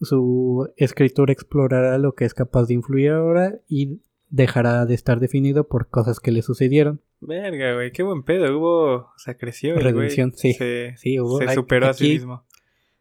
su 0.00 0.68
escritura 0.76 1.32
explorará 1.32 1.96
lo 1.98 2.16
que 2.16 2.24
es 2.24 2.34
capaz 2.34 2.66
de 2.66 2.74
influir 2.74 3.12
ahora 3.12 3.60
y 3.68 4.00
dejará 4.30 4.84
de 4.86 4.94
estar 4.94 5.20
definido 5.20 5.68
por 5.68 5.88
cosas 5.88 6.18
que 6.18 6.32
le 6.32 6.42
sucedieron. 6.42 7.00
Verga, 7.22 7.74
güey, 7.74 7.92
qué 7.92 8.02
buen 8.02 8.22
pedo. 8.22 8.58
Hubo, 8.58 8.94
o 8.94 9.12
sea, 9.16 9.34
creció. 9.34 9.78
Redención, 9.78 10.32
sí. 10.34 10.54
Se, 10.54 10.94
sí, 10.96 11.20
hubo. 11.20 11.38
Se 11.38 11.54
superó 11.54 11.88
a 11.88 11.94
sí 11.94 12.08
mismo. 12.14 12.44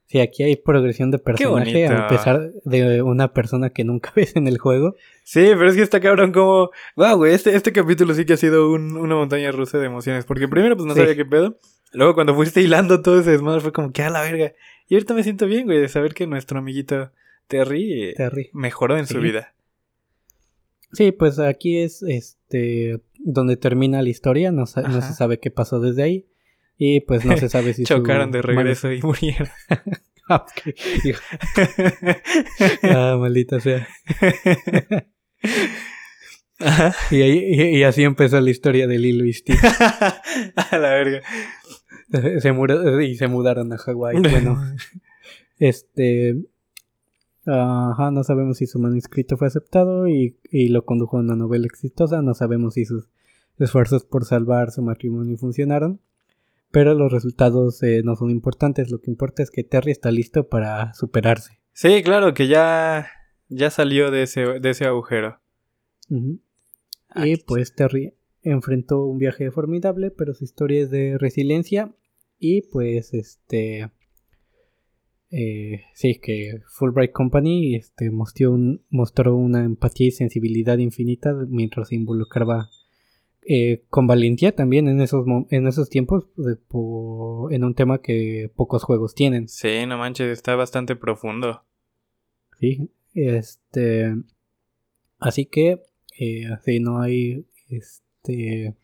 Sí, 0.05 0.19
aquí 0.19 0.43
hay 0.43 0.57
progresión 0.57 1.09
de 1.09 1.19
personaje 1.19 1.87
a 1.87 2.09
pesar 2.09 2.51
de 2.65 3.01
una 3.01 3.33
persona 3.33 3.69
que 3.69 3.85
nunca 3.85 4.11
ves 4.15 4.35
en 4.35 4.47
el 4.47 4.57
juego. 4.57 4.95
Sí, 5.23 5.39
pero 5.39 5.69
es 5.69 5.75
que 5.75 5.81
está 5.81 6.01
cabrón 6.01 6.33
como... 6.33 6.69
Wow, 6.97 7.15
güey, 7.15 7.33
este, 7.33 7.55
este 7.55 7.71
capítulo 7.71 8.13
sí 8.13 8.25
que 8.25 8.33
ha 8.33 8.37
sido 8.37 8.71
una 8.73 9.15
montaña 9.15 9.53
rusa 9.53 9.77
de 9.77 9.85
emociones. 9.85 10.25
Porque 10.25 10.49
primero 10.49 10.75
pues 10.75 10.85
no 10.85 10.95
sabía 10.95 11.15
qué 11.15 11.23
pedo. 11.23 11.57
Luego 11.93 12.13
cuando 12.13 12.35
fuiste 12.35 12.61
hilando 12.61 13.01
todo 13.01 13.21
ese 13.21 13.31
desmadre 13.31 13.61
fue 13.61 13.71
como 13.71 13.93
que 13.93 14.03
a 14.03 14.09
la 14.09 14.21
verga. 14.21 14.51
Y 14.89 14.95
ahorita 14.95 15.13
me 15.13 15.23
siento 15.23 15.45
bien, 15.45 15.65
güey, 15.65 15.79
de 15.79 15.87
saber 15.87 16.13
que 16.13 16.27
nuestro 16.27 16.59
amiguito 16.59 17.11
Terry, 17.47 18.13
Terry. 18.17 18.49
mejoró 18.51 18.97
en 18.97 19.07
su 19.07 19.19
vida. 19.19 19.53
Sí, 20.91 21.13
pues 21.13 21.39
aquí 21.39 21.77
es 21.77 22.03
este 22.51 23.01
donde 23.19 23.55
termina 23.57 24.01
la 24.01 24.09
historia, 24.09 24.51
no, 24.51 24.65
se 24.65 24.81
sabe 25.13 25.39
qué 25.39 25.51
pasó 25.51 25.79
desde 25.79 26.03
ahí. 26.03 26.27
Y 26.77 27.01
pues 27.01 27.23
no 27.25 27.37
se 27.37 27.47
sabe 27.47 27.73
si 27.75 27.83
chocaron 27.83 28.31
de 28.31 28.41
regreso 28.41 28.91
y 28.91 29.01
murieron. 29.03 29.49
ah, 30.29 30.45
ah, 32.83 33.17
maldita 33.19 33.59
sea. 33.59 33.87
Y, 37.11 37.21
y, 37.21 37.83
así 37.83 38.03
empezó 38.03 38.39
la 38.39 38.49
historia 38.49 38.87
de 38.87 38.99
Lilo 38.99 39.25
y 39.25 39.33
Stitch. 39.33 39.59
a 39.63 40.77
la 40.77 40.89
verga. 40.91 41.21
Se 42.39 42.53
y 43.03 43.15
se 43.15 43.27
mudaron 43.27 43.73
a 43.73 43.77
Hawái. 43.77 44.19
Bueno, 44.19 44.59
este 45.57 46.35
Ajá, 47.53 48.11
no 48.11 48.23
sabemos 48.23 48.57
si 48.57 48.65
su 48.65 48.79
manuscrito 48.79 49.35
fue 49.35 49.47
aceptado 49.47 50.07
y, 50.07 50.37
lo 50.69 50.85
condujo 50.85 51.17
a 51.17 51.19
una 51.19 51.35
novela 51.35 51.65
exitosa. 51.65 52.21
No 52.21 52.33
sabemos 52.33 52.75
si 52.75 52.85
sus 52.85 53.09
esfuerzos 53.59 54.05
por 54.05 54.25
salvar 54.25 54.71
su 54.71 54.81
matrimonio 54.81 55.37
funcionaron, 55.37 55.99
pero 56.71 56.93
los 56.93 57.11
resultados 57.11 57.83
eh, 57.83 58.01
no 58.03 58.15
son 58.15 58.29
importantes, 58.29 58.89
lo 58.89 59.01
que 59.01 59.11
importa 59.11 59.43
es 59.43 59.51
que 59.51 59.63
Terry 59.63 59.91
está 59.91 60.11
listo 60.11 60.47
para 60.47 60.93
superarse. 60.93 61.59
Sí, 61.73 62.01
claro, 62.03 62.33
que 62.33 62.47
ya, 62.47 63.07
ya 63.49 63.69
salió 63.69 64.11
de 64.11 64.23
ese, 64.23 64.59
de 64.59 64.69
ese 64.69 64.85
agujero. 64.85 65.39
y 66.09 67.37
pues 67.45 67.75
Terry 67.75 68.13
enfrentó 68.43 69.03
un 69.05 69.17
viaje 69.17 69.51
formidable, 69.51 70.09
pero 70.11 70.33
su 70.33 70.45
historia 70.45 70.81
es 70.81 70.89
de 70.89 71.17
resiliencia 71.17 71.93
y 72.39 72.61
pues 72.61 73.13
este... 73.13 73.91
Eh, 75.31 75.83
sí, 75.93 76.19
que 76.21 76.61
Fulbright 76.67 77.13
Company 77.13 77.75
este, 77.75 78.11
mostró, 78.11 78.51
un, 78.51 78.83
mostró 78.89 79.35
una 79.35 79.63
empatía 79.63 80.07
y 80.07 80.11
sensibilidad 80.11 80.77
infinita 80.77 81.33
mientras 81.47 81.87
se 81.87 81.95
involucraba 81.95 82.69
eh, 83.43 83.83
con 83.89 84.05
valentía 84.05 84.53
también 84.53 84.87
en 84.87 85.01
esos, 85.01 85.25
en 85.49 85.67
esos 85.67 85.89
tiempos 85.89 86.27
en 87.49 87.63
un 87.63 87.73
tema 87.73 87.99
que 87.99 88.51
pocos 88.55 88.83
juegos 88.83 89.15
tienen. 89.15 89.47
Sí, 89.47 89.85
no 89.87 89.97
manches, 89.97 90.27
está 90.27 90.55
bastante 90.55 90.95
profundo. 90.95 91.63
Sí, 92.59 92.91
este... 93.13 94.15
Así 95.19 95.45
que, 95.45 95.81
eh, 96.19 96.49
sí, 96.65 96.79
no 96.79 97.01
hay, 97.01 97.45
este... 97.69 98.75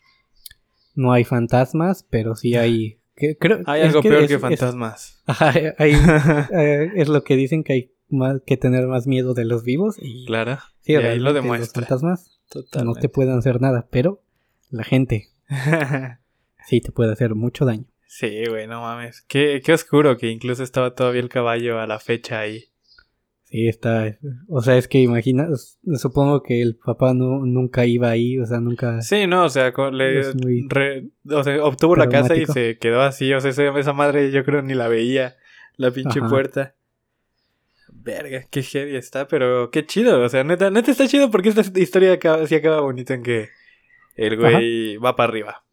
No 0.94 1.12
hay 1.12 1.24
fantasmas, 1.24 2.04
pero 2.08 2.34
sí 2.34 2.56
hay... 2.56 2.97
creo, 3.38 3.60
hay 3.66 3.82
algo 3.82 4.02
peor 4.02 4.26
que 4.26 4.38
fantasmas. 4.38 5.22
Eh, 6.50 6.92
es 6.96 7.08
lo 7.08 7.24
que 7.24 7.36
dicen 7.36 7.64
que 7.64 7.72
hay 7.72 7.92
más, 8.08 8.40
que 8.46 8.56
tener 8.56 8.86
más 8.86 9.06
miedo 9.06 9.34
de 9.34 9.44
los 9.44 9.64
vivos. 9.64 9.96
Y, 10.00 10.26
claro, 10.26 10.58
sí, 10.80 10.96
ahí 10.96 11.18
lo 11.18 11.32
demuestra. 11.32 11.80
Los 11.80 11.88
fantasmas 11.88 12.40
no 12.82 12.94
te 12.94 13.08
pueden 13.08 13.36
hacer 13.36 13.60
nada, 13.60 13.88
pero 13.90 14.22
la 14.70 14.84
gente. 14.84 15.28
sí, 16.66 16.80
te 16.80 16.92
puede 16.92 17.12
hacer 17.12 17.34
mucho 17.34 17.64
daño. 17.64 17.84
Sí, 18.06 18.44
güey, 18.48 18.66
no 18.66 18.80
mames. 18.80 19.22
Qué, 19.28 19.60
qué 19.64 19.72
oscuro 19.72 20.16
que 20.16 20.30
incluso 20.30 20.62
estaba 20.62 20.94
todavía 20.94 21.20
el 21.20 21.28
caballo 21.28 21.78
a 21.78 21.86
la 21.86 21.98
fecha 21.98 22.40
ahí. 22.40 22.64
Sí, 23.50 23.66
está. 23.66 24.14
O 24.46 24.60
sea, 24.60 24.76
es 24.76 24.88
que 24.88 24.98
imagina, 24.98 25.48
supongo 25.94 26.42
que 26.42 26.60
el 26.60 26.76
papá 26.76 27.14
no, 27.14 27.46
nunca 27.46 27.86
iba 27.86 28.10
ahí, 28.10 28.38
o 28.38 28.44
sea, 28.44 28.60
nunca. 28.60 29.00
Sí, 29.00 29.26
no, 29.26 29.44
o 29.44 29.48
sea, 29.48 29.72
le, 29.90 30.20
o 31.30 31.44
sea 31.44 31.64
obtuvo 31.64 31.96
la 31.96 32.10
casa 32.10 32.36
y 32.36 32.44
se 32.44 32.76
quedó 32.76 33.00
así, 33.00 33.32
o 33.32 33.40
sea, 33.40 33.50
esa 33.50 33.92
madre 33.94 34.30
yo 34.32 34.44
creo 34.44 34.60
ni 34.60 34.74
la 34.74 34.88
veía, 34.88 35.36
la 35.76 35.90
pinche 35.90 36.20
puerta. 36.20 36.74
Verga, 37.90 38.44
qué 38.50 38.62
heavy 38.62 38.96
está, 38.96 39.26
pero 39.28 39.70
qué 39.70 39.86
chido, 39.86 40.20
o 40.20 40.28
sea, 40.28 40.44
neta, 40.44 40.68
neta 40.70 40.90
está 40.90 41.08
chido 41.08 41.30
porque 41.30 41.48
esta 41.48 41.62
historia 41.80 42.12
acaba, 42.12 42.46
sí 42.46 42.54
acaba 42.54 42.80
bonito 42.80 43.14
en 43.14 43.22
que 43.22 43.48
el 44.14 44.36
güey 44.36 44.98
va 44.98 45.16
para 45.16 45.30
arriba. 45.30 45.64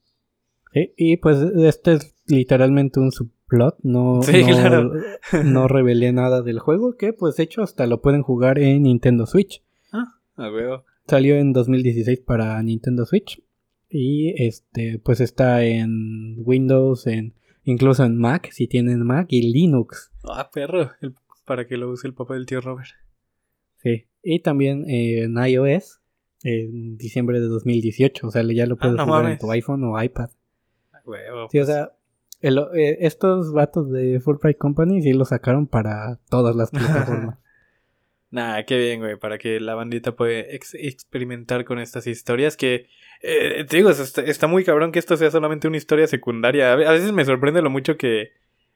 y 0.72 1.18
pues 1.18 1.40
este 1.58 1.96
es 1.96 2.16
literalmente 2.26 3.02
un 3.02 3.12
subplot, 3.46 3.78
no, 3.84 4.22
no, 5.44 5.68
revelé 5.68 6.12
nada 6.12 6.42
del 6.42 6.60
juego, 6.60 6.96
que 6.96 7.14
pues 7.14 7.36
de 7.36 7.44
hecho 7.44 7.64
hasta 7.64 7.88
lo 7.88 8.02
pueden 8.02 8.22
jugar 8.22 8.60
en 8.60 8.84
Nintendo 8.84 9.26
Switch. 9.26 9.64
Ah, 9.92 10.16
a 10.36 10.52
huevo. 10.52 10.84
Salió 11.08 11.36
en 11.36 11.54
2016 11.54 12.22
para 12.22 12.62
Nintendo 12.64 13.06
Switch 13.06 13.42
y 13.90 14.34
este 14.44 15.00
pues 15.00 15.22
está 15.22 15.64
en 15.64 16.36
Windows, 16.40 17.08
en 17.08 17.34
incluso 17.64 18.04
en 18.04 18.18
Mac, 18.18 18.50
si 18.52 18.68
tienen 18.68 19.04
Mac 19.04 19.28
y 19.30 19.52
Linux. 19.52 20.12
Ah, 20.24 20.50
perro, 20.52 20.92
para 21.46 21.68
que 21.68 21.78
lo 21.78 21.92
use 21.92 22.08
el 22.08 22.14
papá 22.14 22.34
del 22.34 22.46
tío 22.46 22.62
Robert. 22.62 22.90
Sí, 23.78 24.06
y 24.24 24.40
también 24.40 24.86
en 24.90 25.38
iOS 25.38 26.00
en 26.44 26.98
diciembre 26.98 27.40
de 27.40 27.48
2018. 27.48 28.28
O 28.28 28.32
sea, 28.32 28.44
ya 28.44 28.66
lo 28.66 28.76
ah, 28.76 28.78
puedes 28.82 29.02
jugar 29.02 29.32
en 29.32 29.38
tu 29.38 29.52
iPhone 29.52 29.84
o 29.84 30.02
iPad. 30.02 30.30
sí, 31.52 31.60
o 31.60 31.66
pues. 31.66 31.90
Eh, 32.46 32.98
estos 33.02 33.54
vatos 33.54 33.92
de 33.92 34.20
Fulbright 34.20 34.58
Company 34.58 35.02
sí 35.02 35.14
lo 35.14 35.26
sacaron 35.26 35.68
para 35.68 36.20
todas 36.30 36.56
las 36.56 36.72
plataformas. 36.72 37.40
nah, 38.32 38.62
qué 38.64 38.78
bien, 38.78 39.00
güey, 39.00 39.18
para 39.18 39.38
que 39.38 39.60
la 39.60 39.76
bandita 39.76 40.16
pueda 40.16 40.40
experimentar 40.40 41.66
con 41.66 41.80
estas 41.80 42.08
historias 42.08 42.56
que, 42.56 42.88
eh, 43.22 43.66
te 43.68 43.78
digo, 43.78 43.90
está, 43.90 44.48
muy 44.48 44.64
cabrón 44.64 44.92
que 44.92 45.00
esto 45.00 45.18
sea 45.18 45.32
solamente 45.32 45.68
una 45.68 45.78
historia 45.78 46.08
secundaria. 46.08 46.74
A 46.74 46.76
veces 46.76 47.12
me 47.12 47.26
sorprende 47.26 47.62
lo 47.62 47.70
mucho 47.70 47.98
que 47.98 48.32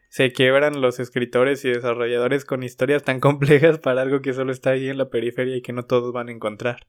se 0.10 0.32
quiebran 0.32 0.82
los 0.82 1.00
escritores 1.00 1.64
y 1.66 1.70
desarrolladores 1.70 2.46
con 2.46 2.64
historias 2.64 3.04
tan 3.04 3.20
complejas 3.20 3.78
para 3.78 4.02
algo 4.02 4.22
que 4.22 4.34
solo 4.34 4.52
está 4.52 4.72
ahí 4.72 4.90
en 4.90 4.98
la 4.98 5.10
periferia 5.10 5.56
y 5.56 5.62
que 5.62 5.74
no 5.74 5.86
todos 5.86 6.12
van 6.12 6.30
a 6.30 6.32
encontrar. 6.32 6.88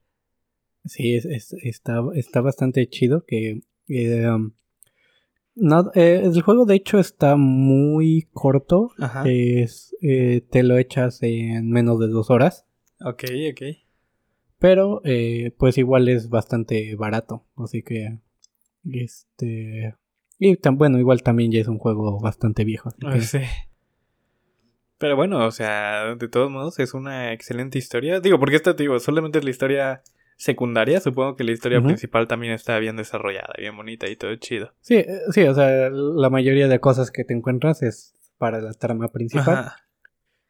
Sí, 0.87 1.15
es, 1.15 1.27
está, 1.63 2.01
está 2.15 2.41
bastante 2.41 2.89
chido 2.89 3.25
que... 3.27 3.61
Eh, 3.89 4.27
um, 4.29 4.53
no, 5.61 5.91
eh, 5.95 6.23
el 6.25 6.43
juego 6.43 6.65
de 6.65 6.75
hecho 6.75 6.99
está 6.99 7.37
muy 7.37 8.29
corto. 8.33 8.91
Es, 9.25 9.95
eh, 10.03 10.45
te 10.51 10.63
lo 10.63 10.79
echas 10.79 11.23
en 11.23 11.71
menos 11.71 12.01
de 12.01 12.09
dos 12.09 12.31
horas. 12.31 12.67
Ok, 13.01 13.25
ok. 13.53 13.63
Pero 14.59 15.03
pues 15.57 15.79
igual 15.79 16.09
es 16.09 16.29
bastante 16.29 16.95
barato. 16.97 17.45
Así 17.57 17.83
que... 17.83 18.19
Este... 18.91 19.95
Y 20.39 20.57
tan, 20.57 20.79
bueno, 20.79 20.99
igual 20.99 21.23
también 21.23 21.53
ya 21.53 21.61
es 21.61 21.69
un 21.69 21.79
juego 21.79 22.19
bastante 22.19 22.65
viejo. 22.65 22.91
Ah, 23.05 23.21
sí. 23.21 23.41
Pero 24.97 25.17
bueno, 25.17 25.47
o 25.47 25.51
sea, 25.51 26.15
de 26.15 26.29
todos 26.29 26.51
modos 26.51 26.79
es 26.79 26.93
una 26.93 27.33
excelente 27.33 27.79
historia. 27.79 28.21
Digo, 28.21 28.39
porque 28.39 28.57
esta, 28.57 28.75
digo, 28.75 28.99
solamente 29.01 29.39
es 29.39 29.45
la 29.45 29.51
historia 29.51 30.03
secundaria, 30.41 31.01
supongo 31.01 31.37
que 31.37 31.45
la 31.45 31.53
historia 31.53 31.83
principal 31.83 32.27
también 32.27 32.55
está 32.55 32.79
bien 32.79 32.97
desarrollada, 32.97 33.53
bien 33.59 33.77
bonita 33.77 34.09
y 34.09 34.17
todo 34.17 34.35
chido. 34.37 34.73
Sí, 34.81 34.95
eh, 34.95 35.21
sí, 35.33 35.43
o 35.43 35.55
sea, 35.55 35.91
la 35.91 36.31
mayoría 36.31 36.67
de 36.67 36.81
cosas 36.81 37.11
que 37.11 37.25
te 37.25 37.35
encuentras 37.35 37.83
es 37.83 38.15
para 38.39 38.63
la 38.63 38.73
trama 38.73 39.09
principal. 39.09 39.73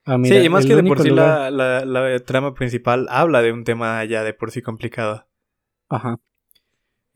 Ah, 0.04 0.16
sí, 0.22 0.36
y 0.36 0.48
más 0.48 0.64
que 0.64 0.76
de 0.76 0.84
por 0.84 1.02
sí 1.02 1.10
la, 1.10 1.50
la, 1.50 2.18
trama 2.20 2.54
principal 2.54 3.08
habla 3.10 3.42
de 3.42 3.52
un 3.52 3.64
tema 3.64 4.04
ya 4.04 4.22
de 4.22 4.32
por 4.32 4.52
sí 4.52 4.62
complicado. 4.62 5.26
Ajá. 5.88 6.20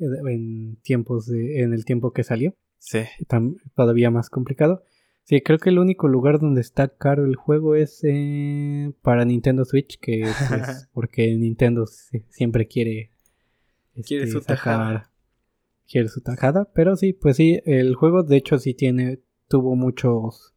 Eh, 0.00 0.06
en 0.28 0.76
tiempos 0.82 1.26
de, 1.26 1.62
en 1.62 1.74
el 1.74 1.84
tiempo 1.84 2.12
que 2.12 2.24
salió. 2.24 2.56
Sí. 2.80 3.04
todavía 3.76 4.10
más 4.10 4.30
complicado. 4.30 4.82
Sí, 5.24 5.40
creo 5.40 5.58
que 5.58 5.70
el 5.70 5.78
único 5.78 6.06
lugar 6.06 6.38
donde 6.38 6.60
está 6.60 6.88
caro 6.88 7.24
el 7.24 7.34
juego 7.34 7.74
es 7.76 8.00
eh, 8.04 8.92
para 9.00 9.24
Nintendo 9.24 9.64
Switch, 9.64 9.98
que 9.98 10.20
es 10.20 10.36
porque 10.92 11.34
Nintendo 11.34 11.86
siempre 12.28 12.68
quiere, 12.68 13.10
quiere 14.06 14.26
su 14.26 14.42
tajada. 14.42 15.10
Quiere 15.88 16.08
su 16.08 16.20
tajada, 16.20 16.70
pero 16.74 16.96
sí, 16.96 17.14
pues 17.14 17.36
sí, 17.36 17.60
el 17.64 17.94
juego 17.94 18.22
de 18.22 18.36
hecho 18.36 18.58
sí 18.58 18.74
tiene, 18.74 19.20
tuvo 19.48 19.76
muchos 19.76 20.54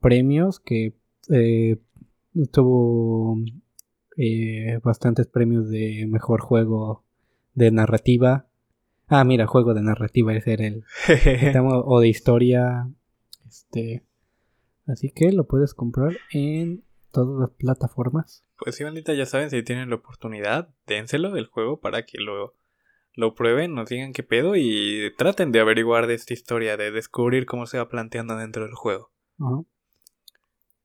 premios 0.00 0.60
que 0.60 0.94
eh, 1.30 1.78
tuvo 2.52 3.36
eh, 4.16 4.78
bastantes 4.82 5.26
premios 5.26 5.68
de 5.70 6.06
mejor 6.08 6.40
juego 6.40 7.04
de 7.54 7.72
narrativa. 7.72 8.46
Ah, 9.08 9.24
mira, 9.24 9.46
juego 9.46 9.74
de 9.74 9.82
narrativa, 9.82 10.34
ese 10.36 10.52
era 10.52 10.66
el. 10.66 10.84
o 11.84 12.00
de 12.00 12.08
historia, 12.08 12.88
este, 13.48 14.04
así 14.86 15.10
que 15.10 15.32
lo 15.32 15.46
puedes 15.46 15.74
comprar 15.74 16.16
en 16.32 16.84
todas 17.12 17.40
las 17.40 17.50
plataformas. 17.56 18.44
Pues 18.58 18.76
sí, 18.76 18.84
bandita, 18.84 19.14
ya 19.14 19.26
saben, 19.26 19.50
si 19.50 19.62
tienen 19.62 19.90
la 19.90 19.96
oportunidad, 19.96 20.68
dénselo 20.86 21.36
el 21.36 21.46
juego 21.46 21.80
para 21.80 22.04
que 22.04 22.18
lo, 22.18 22.54
lo 23.14 23.34
prueben, 23.34 23.74
nos 23.74 23.88
digan 23.88 24.12
qué 24.12 24.22
pedo 24.22 24.54
y 24.56 25.12
traten 25.16 25.52
de 25.52 25.60
averiguar 25.60 26.06
de 26.06 26.14
esta 26.14 26.34
historia, 26.34 26.76
de 26.76 26.90
descubrir 26.90 27.46
cómo 27.46 27.66
se 27.66 27.78
va 27.78 27.88
planteando 27.88 28.36
dentro 28.36 28.64
del 28.64 28.74
juego. 28.74 29.10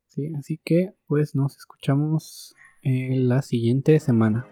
Sí, 0.07 0.31
así 0.37 0.59
que 0.63 0.93
pues 1.07 1.35
nos 1.35 1.57
escuchamos 1.57 2.55
en 2.81 3.27
la 3.27 3.41
siguiente 3.41 3.99
semana. 3.99 4.47